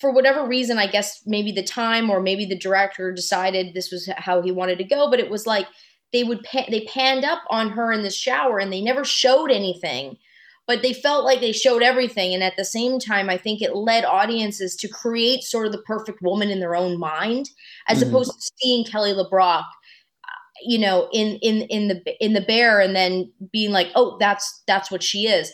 for 0.00 0.10
whatever 0.10 0.46
reason, 0.46 0.78
I 0.78 0.86
guess 0.86 1.22
maybe 1.26 1.52
the 1.52 1.62
time 1.62 2.10
or 2.10 2.20
maybe 2.20 2.46
the 2.46 2.58
director 2.58 3.12
decided 3.12 3.74
this 3.74 3.90
was 3.90 4.08
how 4.16 4.40
he 4.40 4.50
wanted 4.50 4.78
to 4.78 4.84
go, 4.84 5.10
but 5.10 5.20
it 5.20 5.30
was 5.30 5.46
like 5.46 5.66
they 6.12 6.24
would 6.24 6.46
they 6.68 6.86
panned 6.92 7.24
up 7.24 7.42
on 7.50 7.70
her 7.70 7.92
in 7.92 8.02
the 8.02 8.10
shower 8.10 8.58
and 8.58 8.72
they 8.72 8.80
never 8.80 9.04
showed 9.04 9.50
anything 9.50 10.16
but 10.66 10.82
they 10.82 10.92
felt 10.92 11.24
like 11.24 11.40
they 11.40 11.50
showed 11.50 11.82
everything 11.82 12.32
and 12.32 12.42
at 12.42 12.56
the 12.56 12.64
same 12.64 12.98
time 12.98 13.28
i 13.28 13.36
think 13.36 13.62
it 13.62 13.76
led 13.76 14.04
audiences 14.04 14.76
to 14.76 14.88
create 14.88 15.42
sort 15.42 15.66
of 15.66 15.72
the 15.72 15.82
perfect 15.82 16.20
woman 16.22 16.50
in 16.50 16.60
their 16.60 16.76
own 16.76 16.98
mind 16.98 17.50
as 17.88 18.02
mm. 18.02 18.08
opposed 18.08 18.32
to 18.32 18.50
seeing 18.60 18.84
kelly 18.84 19.12
lebrock 19.12 19.64
you 20.62 20.78
know 20.78 21.08
in 21.12 21.36
in 21.36 21.62
in 21.62 21.88
the 21.88 22.24
in 22.24 22.32
the 22.32 22.40
bear 22.40 22.80
and 22.80 22.94
then 22.94 23.30
being 23.52 23.70
like 23.70 23.88
oh 23.94 24.16
that's 24.18 24.62
that's 24.66 24.90
what 24.90 25.02
she 25.02 25.26
is 25.26 25.52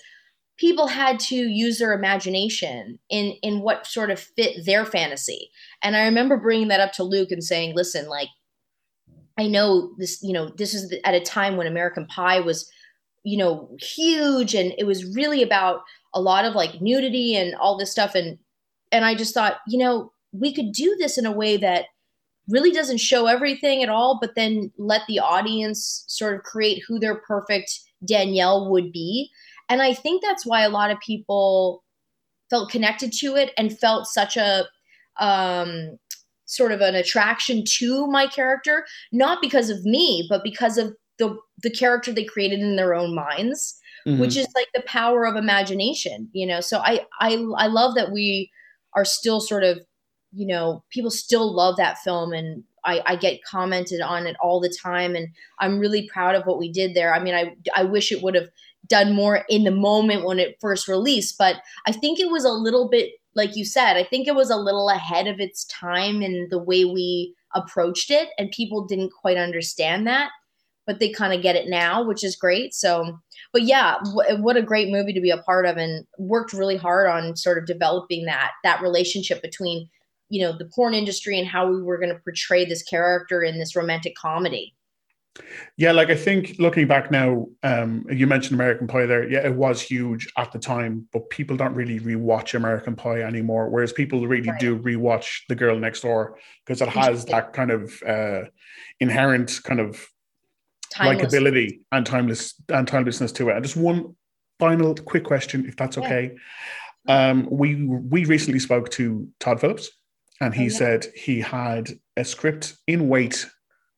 people 0.57 0.87
had 0.87 1.21
to 1.21 1.35
use 1.35 1.79
their 1.79 1.93
imagination 1.93 2.99
in 3.11 3.35
in 3.43 3.61
what 3.61 3.87
sort 3.87 4.11
of 4.11 4.19
fit 4.19 4.65
their 4.65 4.85
fantasy 4.85 5.51
and 5.83 5.97
i 5.97 6.05
remember 6.05 6.37
bringing 6.37 6.69
that 6.69 6.81
up 6.81 6.93
to 6.93 7.03
luke 7.03 7.31
and 7.31 7.45
saying 7.45 7.75
listen 7.75 8.09
like 8.09 8.29
i 9.39 9.47
know 9.47 9.93
this 9.99 10.23
you 10.23 10.33
know 10.33 10.49
this 10.57 10.75
is 10.75 10.93
at 11.05 11.15
a 11.15 11.21
time 11.21 11.57
when 11.57 11.67
american 11.67 12.07
pie 12.07 12.41
was 12.41 12.71
you 13.25 13.37
know 13.37 13.69
huge 13.81 14.55
and 14.55 14.73
it 14.79 14.85
was 14.85 15.15
really 15.15 15.43
about 15.43 15.81
a 16.15 16.21
lot 16.21 16.45
of 16.45 16.55
like 16.55 16.81
nudity 16.81 17.35
and 17.35 17.55
all 17.57 17.77
this 17.77 17.91
stuff 17.91 18.15
and 18.15 18.39
and 18.93 19.05
i 19.05 19.15
just 19.15 19.35
thought 19.35 19.59
you 19.67 19.79
know 19.79 20.11
we 20.33 20.53
could 20.53 20.73
do 20.73 20.97
this 20.99 21.19
in 21.19 21.27
a 21.27 21.33
way 21.33 21.57
that 21.57 21.87
really 22.49 22.71
doesn't 22.71 22.99
show 22.99 23.27
everything 23.27 23.83
at 23.83 23.89
all, 23.89 24.19
but 24.21 24.35
then 24.35 24.71
let 24.79 25.03
the 25.09 25.19
audience 25.19 26.05
sort 26.07 26.35
of 26.35 26.43
create 26.43 26.83
who 26.87 26.99
their 26.99 27.17
perfect 27.17 27.81
Danielle 28.07 28.71
would 28.71 28.93
be. 28.93 29.31
And 29.69 29.83
I 29.83 29.95
think 29.95 30.23
that's 30.23 30.47
why 30.47 30.63
a 30.63 30.71
lot 30.71 30.91
of 30.91 30.99
people 31.01 31.83
felt 32.51 32.71
connected 32.71 33.13
to 33.13 33.35
it 33.37 33.53
and 33.57 33.77
felt 33.79 34.07
such 34.07 34.37
a 34.37 34.65
um, 35.19 35.99
sort 36.45 36.73
of 36.73 36.81
an 36.81 36.95
attraction 36.95 37.65
to 37.79 38.07
my 38.07 38.27
character, 38.27 38.87
not 39.13 39.41
because 39.41 39.71
of 39.71 39.85
me, 39.85 40.27
but 40.29 40.43
because 40.45 40.79
of 40.79 40.95
the 41.19 41.37
the 41.63 41.71
character 41.71 42.13
they 42.13 42.25
created 42.25 42.61
in 42.61 42.77
their 42.77 42.95
own 42.95 43.15
minds, 43.15 43.79
mm-hmm. 44.07 44.21
which 44.21 44.37
is 44.37 44.47
like 44.55 44.69
the 44.75 44.83
power 44.83 45.27
of 45.27 45.37
imagination, 45.37 46.29
you 46.33 46.47
know. 46.47 46.61
So 46.61 46.79
I 46.79 47.07
I 47.21 47.33
I 47.57 47.67
love 47.67 47.95
that 47.97 48.13
we 48.13 48.51
are 48.95 49.05
still 49.05 49.41
sort 49.41 49.65
of, 49.65 49.81
you 50.33 50.47
know, 50.47 50.85
people 50.91 51.11
still 51.11 51.55
love 51.55 51.77
that 51.77 51.99
film 51.99 52.33
and 52.33 52.65
I, 52.87 53.03
I 53.05 53.17
get 53.17 53.43
commented 53.45 54.01
on 54.01 54.27
it 54.27 54.37
all 54.41 54.61
the 54.61 54.75
time 54.83 55.15
and 55.15 55.29
I'm 55.59 55.79
really 55.79 56.09
proud 56.13 56.35
of 56.35 56.45
what 56.47 56.59
we 56.59 56.71
did 56.73 56.95
there. 56.95 57.13
I 57.13 57.23
mean, 57.23 57.35
I 57.35 57.55
I 57.75 57.85
wish 57.85 58.13
it 58.13 58.23
would 58.23 58.35
have 58.35 58.49
done 58.87 59.13
more 59.15 59.45
in 59.49 59.65
the 59.65 59.71
moment 59.71 60.25
when 60.25 60.39
it 60.39 60.57
first 60.61 60.87
released, 60.89 61.37
but 61.39 61.57
I 61.87 61.93
think 61.93 62.21
it 62.21 62.31
was 62.31 62.45
a 62.45 62.51
little 62.51 62.89
bit 62.89 63.11
like 63.37 63.55
you 63.55 63.65
said, 63.65 63.97
I 63.97 64.03
think 64.03 64.27
it 64.27 64.35
was 64.35 64.51
a 64.51 64.57
little 64.57 64.89
ahead 64.89 65.27
of 65.29 65.39
its 65.39 65.67
time 65.67 66.23
in 66.23 66.49
the 66.51 66.59
way 66.59 66.87
we 66.87 67.35
approached 67.55 68.11
it, 68.11 68.31
and 68.39 68.51
people 68.51 68.87
didn't 68.87 69.13
quite 69.13 69.37
understand 69.37 70.07
that, 70.07 70.31
but 70.87 70.99
they 70.99 71.11
kind 71.11 71.35
of 71.35 71.43
get 71.43 71.55
it 71.55 71.69
now, 71.69 72.03
which 72.03 72.25
is 72.25 72.35
great. 72.35 72.75
So, 72.75 73.19
but 73.53 73.63
yeah, 73.63 73.97
w- 74.05 74.43
what 74.43 74.57
a 74.57 74.63
great 74.63 74.89
movie 74.89 75.13
to 75.13 75.21
be 75.21 75.31
a 75.31 75.39
part 75.43 75.67
of, 75.67 75.77
and 75.77 76.07
worked 76.19 76.55
really 76.55 76.79
hard 76.79 77.09
on 77.09 77.37
sort 77.37 77.59
of 77.59 77.67
developing 77.67 78.25
that 78.25 78.53
that 78.65 78.81
relationship 78.81 79.43
between 79.43 79.89
you 80.29 80.43
know 80.43 80.57
the 80.57 80.69
porn 80.75 80.95
industry 80.95 81.39
and 81.39 81.49
how 81.49 81.71
we 81.71 81.83
were 81.83 81.99
going 81.99 82.13
to 82.13 82.21
portray 82.21 82.65
this 82.65 82.83
character 82.83 83.43
in 83.43 83.59
this 83.59 83.77
romantic 83.77 84.15
comedy. 84.15 84.75
Yeah, 85.77 85.93
like 85.93 86.09
I 86.09 86.15
think 86.15 86.57
looking 86.59 86.87
back 86.87 87.11
now, 87.11 87.47
um, 87.63 88.07
you 88.11 88.27
mentioned 88.27 88.55
American 88.55 88.87
Pie 88.87 89.07
there. 89.07 89.29
Yeah, 89.29 89.47
it 89.47 89.55
was 89.55 89.83
huge 89.83 90.33
at 90.37 90.53
the 90.53 90.59
time, 90.59 91.07
but 91.13 91.29
people 91.31 91.57
don't 91.57 91.75
really 91.75 92.01
rewatch 92.01 92.55
American 92.55 92.97
Pie 92.97 93.21
anymore. 93.21 93.69
Whereas 93.69 93.93
people 93.93 94.27
really 94.27 94.49
right. 94.49 94.59
do 94.59 94.79
rewatch 94.79 95.41
The 95.49 95.55
Girl 95.55 95.79
Next 95.79 96.01
Door 96.01 96.39
because 96.65 96.81
it 96.81 96.89
has 96.89 97.27
that 97.27 97.53
kind 97.53 97.71
of 97.71 98.03
uh, 98.03 98.45
inherent 99.01 99.61
kind 99.65 99.81
of 99.81 100.07
Timeless. 100.93 101.35
likability 101.35 101.81
and 101.93 102.07
timeless 102.07 102.55
and 102.69 102.89
timelessness 102.89 103.33
to 103.33 103.51
it. 103.51 103.57
And 103.57 103.65
just 103.65 103.77
one 103.77 104.17
final 104.59 104.95
quick 104.95 105.25
question, 105.25 105.67
if 105.67 105.77
that's 105.77 105.99
okay. 105.99 106.33
Yeah. 107.07 107.29
Um, 107.29 107.47
we 107.51 107.85
we 107.85 108.25
recently 108.25 108.59
spoke 108.59 108.91
to 108.93 109.29
Todd 109.39 109.61
Phillips, 109.61 109.91
and 110.41 110.55
he 110.55 110.65
oh, 110.65 110.65
yeah. 110.65 110.77
said 110.79 111.07
he 111.15 111.41
had 111.41 111.91
a 112.17 112.25
script 112.25 112.77
in 112.87 113.09
wait 113.09 113.47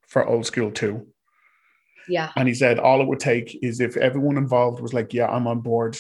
for 0.06 0.26
Old 0.26 0.46
School 0.46 0.70
Two 0.70 1.06
yeah. 2.08 2.32
And 2.36 2.48
he 2.48 2.54
said 2.54 2.78
all 2.78 3.00
it 3.00 3.06
would 3.06 3.20
take 3.20 3.58
is 3.62 3.80
if 3.80 3.96
everyone 3.96 4.36
involved 4.36 4.80
was 4.80 4.94
like, 4.94 5.12
yeah, 5.12 5.28
I'm 5.28 5.46
on 5.46 5.60
board, 5.60 5.96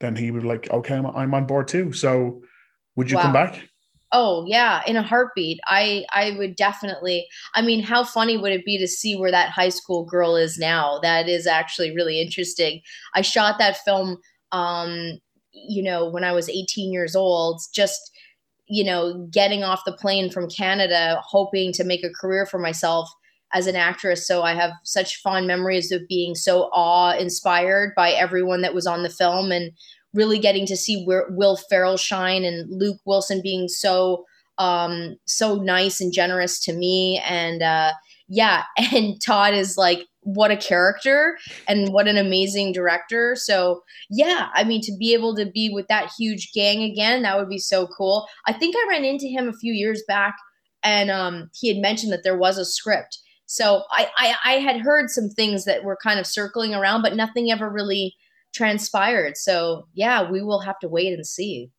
then 0.00 0.16
he 0.16 0.30
would 0.30 0.44
like, 0.44 0.70
okay, 0.70 0.94
I'm, 0.94 1.06
I'm 1.06 1.34
on 1.34 1.46
board 1.46 1.68
too. 1.68 1.92
So 1.92 2.42
would 2.96 3.10
you 3.10 3.16
wow. 3.18 3.22
come 3.24 3.32
back? 3.32 3.68
Oh 4.14 4.44
yeah, 4.46 4.82
in 4.86 4.96
a 4.96 5.02
heartbeat. 5.02 5.58
I 5.66 6.04
I 6.10 6.32
would 6.36 6.54
definitely. 6.56 7.26
I 7.54 7.62
mean, 7.62 7.82
how 7.82 8.04
funny 8.04 8.36
would 8.36 8.52
it 8.52 8.64
be 8.64 8.76
to 8.76 8.86
see 8.86 9.16
where 9.16 9.30
that 9.30 9.48
high 9.48 9.70
school 9.70 10.04
girl 10.04 10.36
is 10.36 10.58
now? 10.58 10.98
That 11.02 11.30
is 11.30 11.46
actually 11.46 11.94
really 11.94 12.20
interesting. 12.20 12.82
I 13.14 13.22
shot 13.22 13.58
that 13.58 13.78
film 13.78 14.18
um 14.50 15.18
you 15.54 15.82
know, 15.82 16.08
when 16.08 16.24
I 16.24 16.32
was 16.32 16.48
18 16.48 16.92
years 16.92 17.14
old, 17.14 17.60
just 17.74 18.00
you 18.72 18.82
know, 18.82 19.28
getting 19.30 19.62
off 19.62 19.84
the 19.84 19.92
plane 19.92 20.30
from 20.30 20.48
Canada 20.48 21.20
hoping 21.26 21.74
to 21.74 21.84
make 21.84 22.02
a 22.02 22.08
career 22.08 22.46
for 22.46 22.58
myself 22.58 23.06
as 23.52 23.66
an 23.66 23.76
actress. 23.76 24.26
So 24.26 24.42
I 24.42 24.54
have 24.54 24.70
such 24.82 25.20
fond 25.20 25.46
memories 25.46 25.92
of 25.92 26.08
being 26.08 26.34
so 26.34 26.70
awe 26.72 27.14
inspired 27.14 27.92
by 27.94 28.12
everyone 28.12 28.62
that 28.62 28.72
was 28.72 28.86
on 28.86 29.02
the 29.02 29.10
film 29.10 29.52
and 29.52 29.72
really 30.14 30.38
getting 30.38 30.64
to 30.68 30.76
see 30.76 31.04
Will 31.06 31.58
Ferrell 31.68 31.98
shine 31.98 32.44
and 32.44 32.66
Luke 32.70 32.98
Wilson 33.04 33.42
being 33.42 33.68
so 33.68 34.24
um 34.56 35.16
so 35.26 35.56
nice 35.56 36.00
and 36.00 36.12
generous 36.12 36.58
to 36.60 36.72
me 36.72 37.22
and 37.26 37.62
uh 37.62 37.92
yeah 38.28 38.64
and 38.92 39.20
Todd 39.22 39.52
is 39.52 39.76
like 39.76 40.06
what 40.24 40.50
a 40.50 40.56
character 40.56 41.36
and 41.66 41.92
what 41.92 42.06
an 42.06 42.16
amazing 42.16 42.72
director 42.72 43.34
so 43.34 43.82
yeah 44.08 44.48
i 44.54 44.62
mean 44.62 44.80
to 44.80 44.96
be 44.98 45.12
able 45.12 45.34
to 45.34 45.46
be 45.46 45.68
with 45.72 45.86
that 45.88 46.10
huge 46.18 46.52
gang 46.52 46.82
again 46.82 47.22
that 47.22 47.36
would 47.36 47.48
be 47.48 47.58
so 47.58 47.86
cool 47.88 48.26
i 48.46 48.52
think 48.52 48.74
i 48.76 48.86
ran 48.88 49.04
into 49.04 49.26
him 49.26 49.48
a 49.48 49.58
few 49.58 49.72
years 49.72 50.02
back 50.06 50.36
and 50.84 51.12
um, 51.12 51.48
he 51.54 51.68
had 51.68 51.76
mentioned 51.76 52.12
that 52.12 52.24
there 52.24 52.36
was 52.36 52.58
a 52.58 52.64
script 52.64 53.18
so 53.52 53.82
I, 53.90 54.08
I, 54.16 54.34
I 54.44 54.52
had 54.60 54.80
heard 54.80 55.10
some 55.10 55.28
things 55.28 55.66
that 55.66 55.84
were 55.84 55.98
kind 56.02 56.18
of 56.18 56.26
circling 56.26 56.74
around, 56.74 57.02
but 57.02 57.14
nothing 57.14 57.50
ever 57.50 57.68
really 57.68 58.16
transpired. 58.54 59.36
So 59.36 59.86
yeah, 59.92 60.30
we 60.30 60.42
will 60.42 60.60
have 60.60 60.78
to 60.78 60.88
wait 60.88 61.12
and 61.12 61.26
see. 61.26 61.70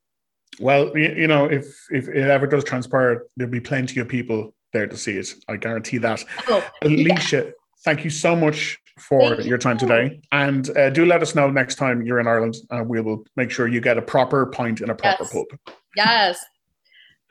Well, 0.60 0.96
you 0.96 1.26
know, 1.26 1.46
if 1.46 1.66
if 1.90 2.08
it 2.08 2.30
ever 2.30 2.46
does 2.46 2.64
transpire, 2.64 3.24
there'll 3.38 3.52
be 3.52 3.60
plenty 3.60 4.00
of 4.00 4.08
people 4.08 4.54
there 4.72 4.86
to 4.86 4.96
see 4.96 5.14
it. 5.14 5.34
I 5.50 5.58
guarantee 5.58 5.98
that. 5.98 6.24
Oh, 6.48 6.64
Elisha, 6.84 7.46
yeah. 7.46 7.52
Thank 7.84 8.04
you 8.04 8.10
so 8.10 8.36
much 8.36 8.80
for 9.00 9.36
thank 9.36 9.48
your 9.48 9.58
time 9.58 9.76
you. 9.76 9.88
today, 9.88 10.22
and 10.32 10.76
uh, 10.78 10.90
do 10.90 11.06
let 11.06 11.22
us 11.22 11.36
know 11.36 11.50
next 11.50 11.76
time 11.76 12.02
you're 12.02 12.20
in 12.20 12.28
Ireland, 12.28 12.56
and 12.70 12.88
we 12.88 13.02
will 13.02 13.26
make 13.36 13.52
sure 13.52 13.68
you 13.68 13.82
get 13.82 13.98
a 13.98 14.02
proper 14.02 14.46
pint 14.48 14.82
in 14.82 14.90
a 14.90 14.96
proper 14.96 15.24
yes. 15.24 15.32
pub. 15.34 15.76
Yes, 15.96 16.46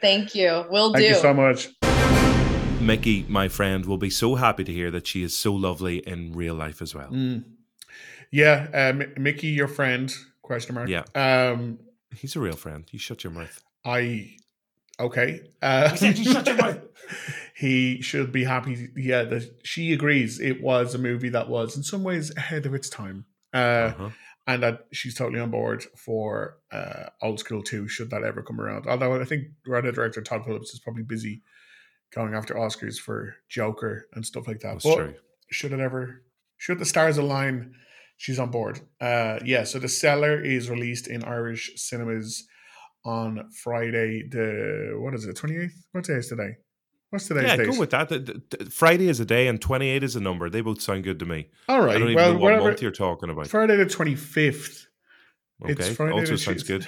thank 0.01 0.35
you. 0.35 0.65
We'll 0.71 0.93
thank 0.93 1.05
do. 1.05 1.15
Thank 1.15 1.17
you 1.17 1.23
so 1.23 1.35
much. 1.35 1.69
Mickey, 2.81 3.25
my 3.29 3.47
friend, 3.49 3.87
will 3.87 3.99
be 3.99 4.11
so 4.11 4.35
happy 4.35 4.65
to 4.65 4.73
hear 4.73 4.91
that 4.91 5.07
she 5.07 5.23
is 5.23 5.37
so 5.37 5.53
lovely 5.53 5.99
in 5.99 6.33
real 6.33 6.55
life 6.55 6.83
as 6.83 6.95
well. 6.95 7.11
Mm. 7.11 7.45
Yeah, 8.33 8.67
um, 8.73 9.05
Mickey, 9.17 9.49
your 9.49 9.69
friend? 9.69 10.12
Question 10.41 10.75
mark. 10.75 10.88
Yeah. 10.88 11.05
Um, 11.15 11.79
he's 12.17 12.35
a 12.35 12.41
real 12.41 12.57
friend. 12.57 12.85
You 12.91 12.99
shut 12.99 13.23
your 13.23 13.33
mouth. 13.33 13.62
I. 13.85 14.37
Okay. 14.99 15.41
Uh, 15.61 15.95
said 15.95 16.19
you 16.19 16.33
shut 16.33 16.47
your 16.47 16.57
mouth. 16.57 16.79
he 17.62 18.03
should 18.03 18.33
be 18.33 18.42
happy. 18.42 18.88
Yeah, 18.96 19.22
that 19.22 19.61
she 19.62 19.92
agrees. 19.92 20.40
It 20.40 20.61
was 20.61 20.96
a 20.96 20.98
movie 20.98 21.29
that 21.29 21.48
was 21.48 21.77
in 21.77 21.85
some 21.85 22.03
ways 22.03 22.37
ahead 22.37 22.66
of 22.66 22.75
its 22.75 22.88
time. 22.88 23.25
Uh, 23.55 23.57
uh-huh. 23.57 24.11
And 24.48 24.62
that 24.64 24.87
she's 24.90 25.14
totally 25.14 25.38
on 25.38 25.53
board 25.53 25.85
for 25.96 26.59
uh, 26.72 27.11
Old 27.22 27.38
School 27.38 27.62
too, 27.62 27.87
should 27.87 28.11
that 28.11 28.25
ever 28.25 28.42
come 28.42 28.61
around. 28.61 28.88
Although 28.88 29.20
I 29.20 29.25
think 29.25 29.44
writer 29.64 29.92
director 29.92 30.20
Todd 30.22 30.44
Phillips 30.44 30.75
is 30.75 30.81
probably 30.81 31.05
busy 31.05 31.42
going 32.12 32.35
after 32.35 32.55
Oscars 32.55 32.98
for 32.98 33.37
Joker 33.48 34.09
and 34.12 34.27
stuff 34.27 34.48
like 34.48 34.59
that. 34.61 34.72
That's 34.72 34.85
but 34.85 34.96
true. 34.96 35.14
Should 35.53 35.72
it 35.72 35.79
ever, 35.79 36.25
should 36.57 36.81
the 36.81 36.85
stars 36.85 37.16
align, 37.16 37.75
she's 38.16 38.40
on 38.40 38.51
board. 38.51 38.81
Uh, 39.01 39.38
yeah, 39.44 39.62
so 39.62 39.79
The 39.79 39.88
Cellar 39.88 40.42
is 40.42 40.68
released 40.68 41.07
in 41.07 41.22
Irish 41.22 41.70
cinemas 41.77 42.44
on 43.05 43.48
Friday, 43.62 44.25
the, 44.29 44.96
what 44.98 45.14
is 45.14 45.27
it, 45.27 45.37
28th? 45.37 45.70
What 45.92 46.05
day 46.05 46.14
is 46.14 46.27
today? 46.27 46.57
What's 47.12 47.29
today's 47.29 47.44
yeah, 47.44 47.57
date? 47.57 47.70
go 47.70 47.79
with 47.79 47.90
that. 47.90 48.09
The, 48.09 48.42
the, 48.48 48.70
Friday 48.70 49.07
is 49.07 49.20
a 49.20 49.27
day 49.27 49.46
and 49.46 49.61
28 49.61 50.03
is 50.03 50.16
a 50.16 50.20
number. 50.20 50.48
They 50.48 50.62
both 50.62 50.81
sound 50.81 51.05
good 51.05 51.18
to 51.18 51.27
me. 51.27 51.51
All 51.68 51.83
right. 51.83 51.96
I 51.96 51.98
don't 51.98 52.09
even 52.09 52.14
well, 52.14 52.33
know 52.33 52.38
what 52.38 52.62
month 52.62 52.81
you're 52.81 52.90
talking 52.90 53.29
about. 53.29 53.48
Friday 53.48 53.77
the 53.77 53.85
25th. 53.85 54.87
Okay. 55.62 55.72
It's 55.75 55.88
Friday 55.90 56.14
also 56.14 56.37
sounds 56.37 56.62
good. 56.62 56.87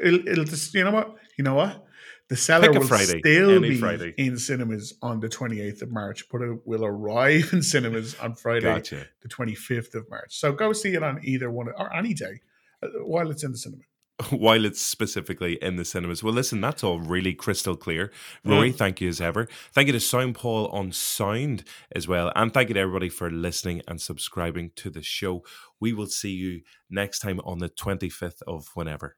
It'll, 0.00 0.28
it'll 0.28 0.44
just, 0.44 0.72
you 0.72 0.84
know 0.84 0.92
what? 0.92 1.16
You 1.36 1.42
know 1.42 1.54
what? 1.54 1.84
The 2.28 2.36
Cellar 2.36 2.70
will 2.70 2.86
Friday, 2.86 3.18
still 3.18 3.60
be 3.60 3.76
Friday. 3.76 4.14
in 4.16 4.38
cinemas 4.38 4.94
on 5.02 5.18
the 5.18 5.28
28th 5.28 5.82
of 5.82 5.90
March, 5.90 6.28
but 6.30 6.42
it 6.42 6.60
will 6.64 6.84
arrive 6.84 7.48
in 7.52 7.60
cinemas 7.60 8.14
on 8.20 8.36
Friday, 8.36 8.72
gotcha. 8.72 9.04
the 9.22 9.28
25th 9.28 9.96
of 9.96 10.08
March. 10.08 10.38
So 10.38 10.52
go 10.52 10.72
see 10.72 10.94
it 10.94 11.02
on 11.02 11.18
either 11.24 11.50
one 11.50 11.66
or 11.76 11.92
any 11.92 12.14
day 12.14 12.40
uh, 12.84 12.86
while 13.02 13.32
it's 13.32 13.42
in 13.42 13.50
the 13.50 13.58
cinema. 13.58 13.82
While 14.30 14.64
it's 14.64 14.80
specifically 14.80 15.54
in 15.62 15.76
the 15.76 15.84
cinemas. 15.84 16.22
Well, 16.22 16.34
listen, 16.34 16.60
that's 16.60 16.84
all 16.84 17.00
really 17.00 17.34
crystal 17.34 17.76
clear. 17.76 18.12
Rory, 18.44 18.68
yeah. 18.68 18.74
thank 18.74 19.00
you 19.00 19.08
as 19.08 19.20
ever. 19.20 19.48
Thank 19.72 19.86
you 19.86 19.92
to 19.92 20.00
Sound 20.00 20.34
Paul 20.34 20.66
on 20.68 20.92
Sound 20.92 21.64
as 21.92 22.06
well. 22.06 22.32
And 22.36 22.52
thank 22.52 22.68
you 22.68 22.74
to 22.74 22.80
everybody 22.80 23.08
for 23.08 23.30
listening 23.30 23.82
and 23.88 24.00
subscribing 24.00 24.72
to 24.76 24.90
the 24.90 25.02
show. 25.02 25.42
We 25.80 25.92
will 25.92 26.06
see 26.06 26.32
you 26.32 26.62
next 26.88 27.20
time 27.20 27.40
on 27.40 27.58
the 27.58 27.68
25th 27.68 28.42
of 28.46 28.68
whenever 28.74 29.16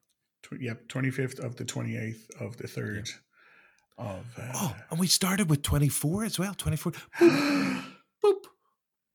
yep, 0.61 0.89
25th 0.89 1.39
of 1.45 1.57
the 1.57 1.65
28th 1.65 2.41
of 2.41 2.57
the 2.57 2.69
3rd 2.69 3.11
yeah. 3.99 4.05
of. 4.05 4.25
Uh, 4.39 4.53
oh, 4.55 4.77
and 4.91 5.01
we 5.01 5.07
started 5.07 5.49
with 5.49 5.63
24 5.63 6.25
as 6.25 6.39
well. 6.39 6.55
24. 6.55 6.93
Boop, 7.21 7.85
boop, 8.25 8.35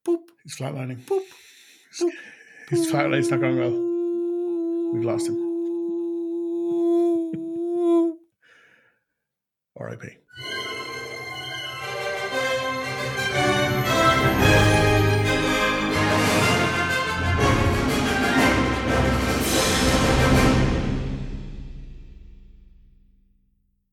boop. 0.06 0.18
He's 0.44 0.56
flatlining. 0.56 1.04
Boop, 1.06 1.24
boop, 2.00 2.12
His 2.70 2.90
flatline's 2.92 3.30
not 3.30 3.40
going 3.40 3.58
well. 3.58 4.94
We've 4.94 5.06
lost 5.06 5.28
him. 5.28 5.47
R.I.P. 9.80 10.18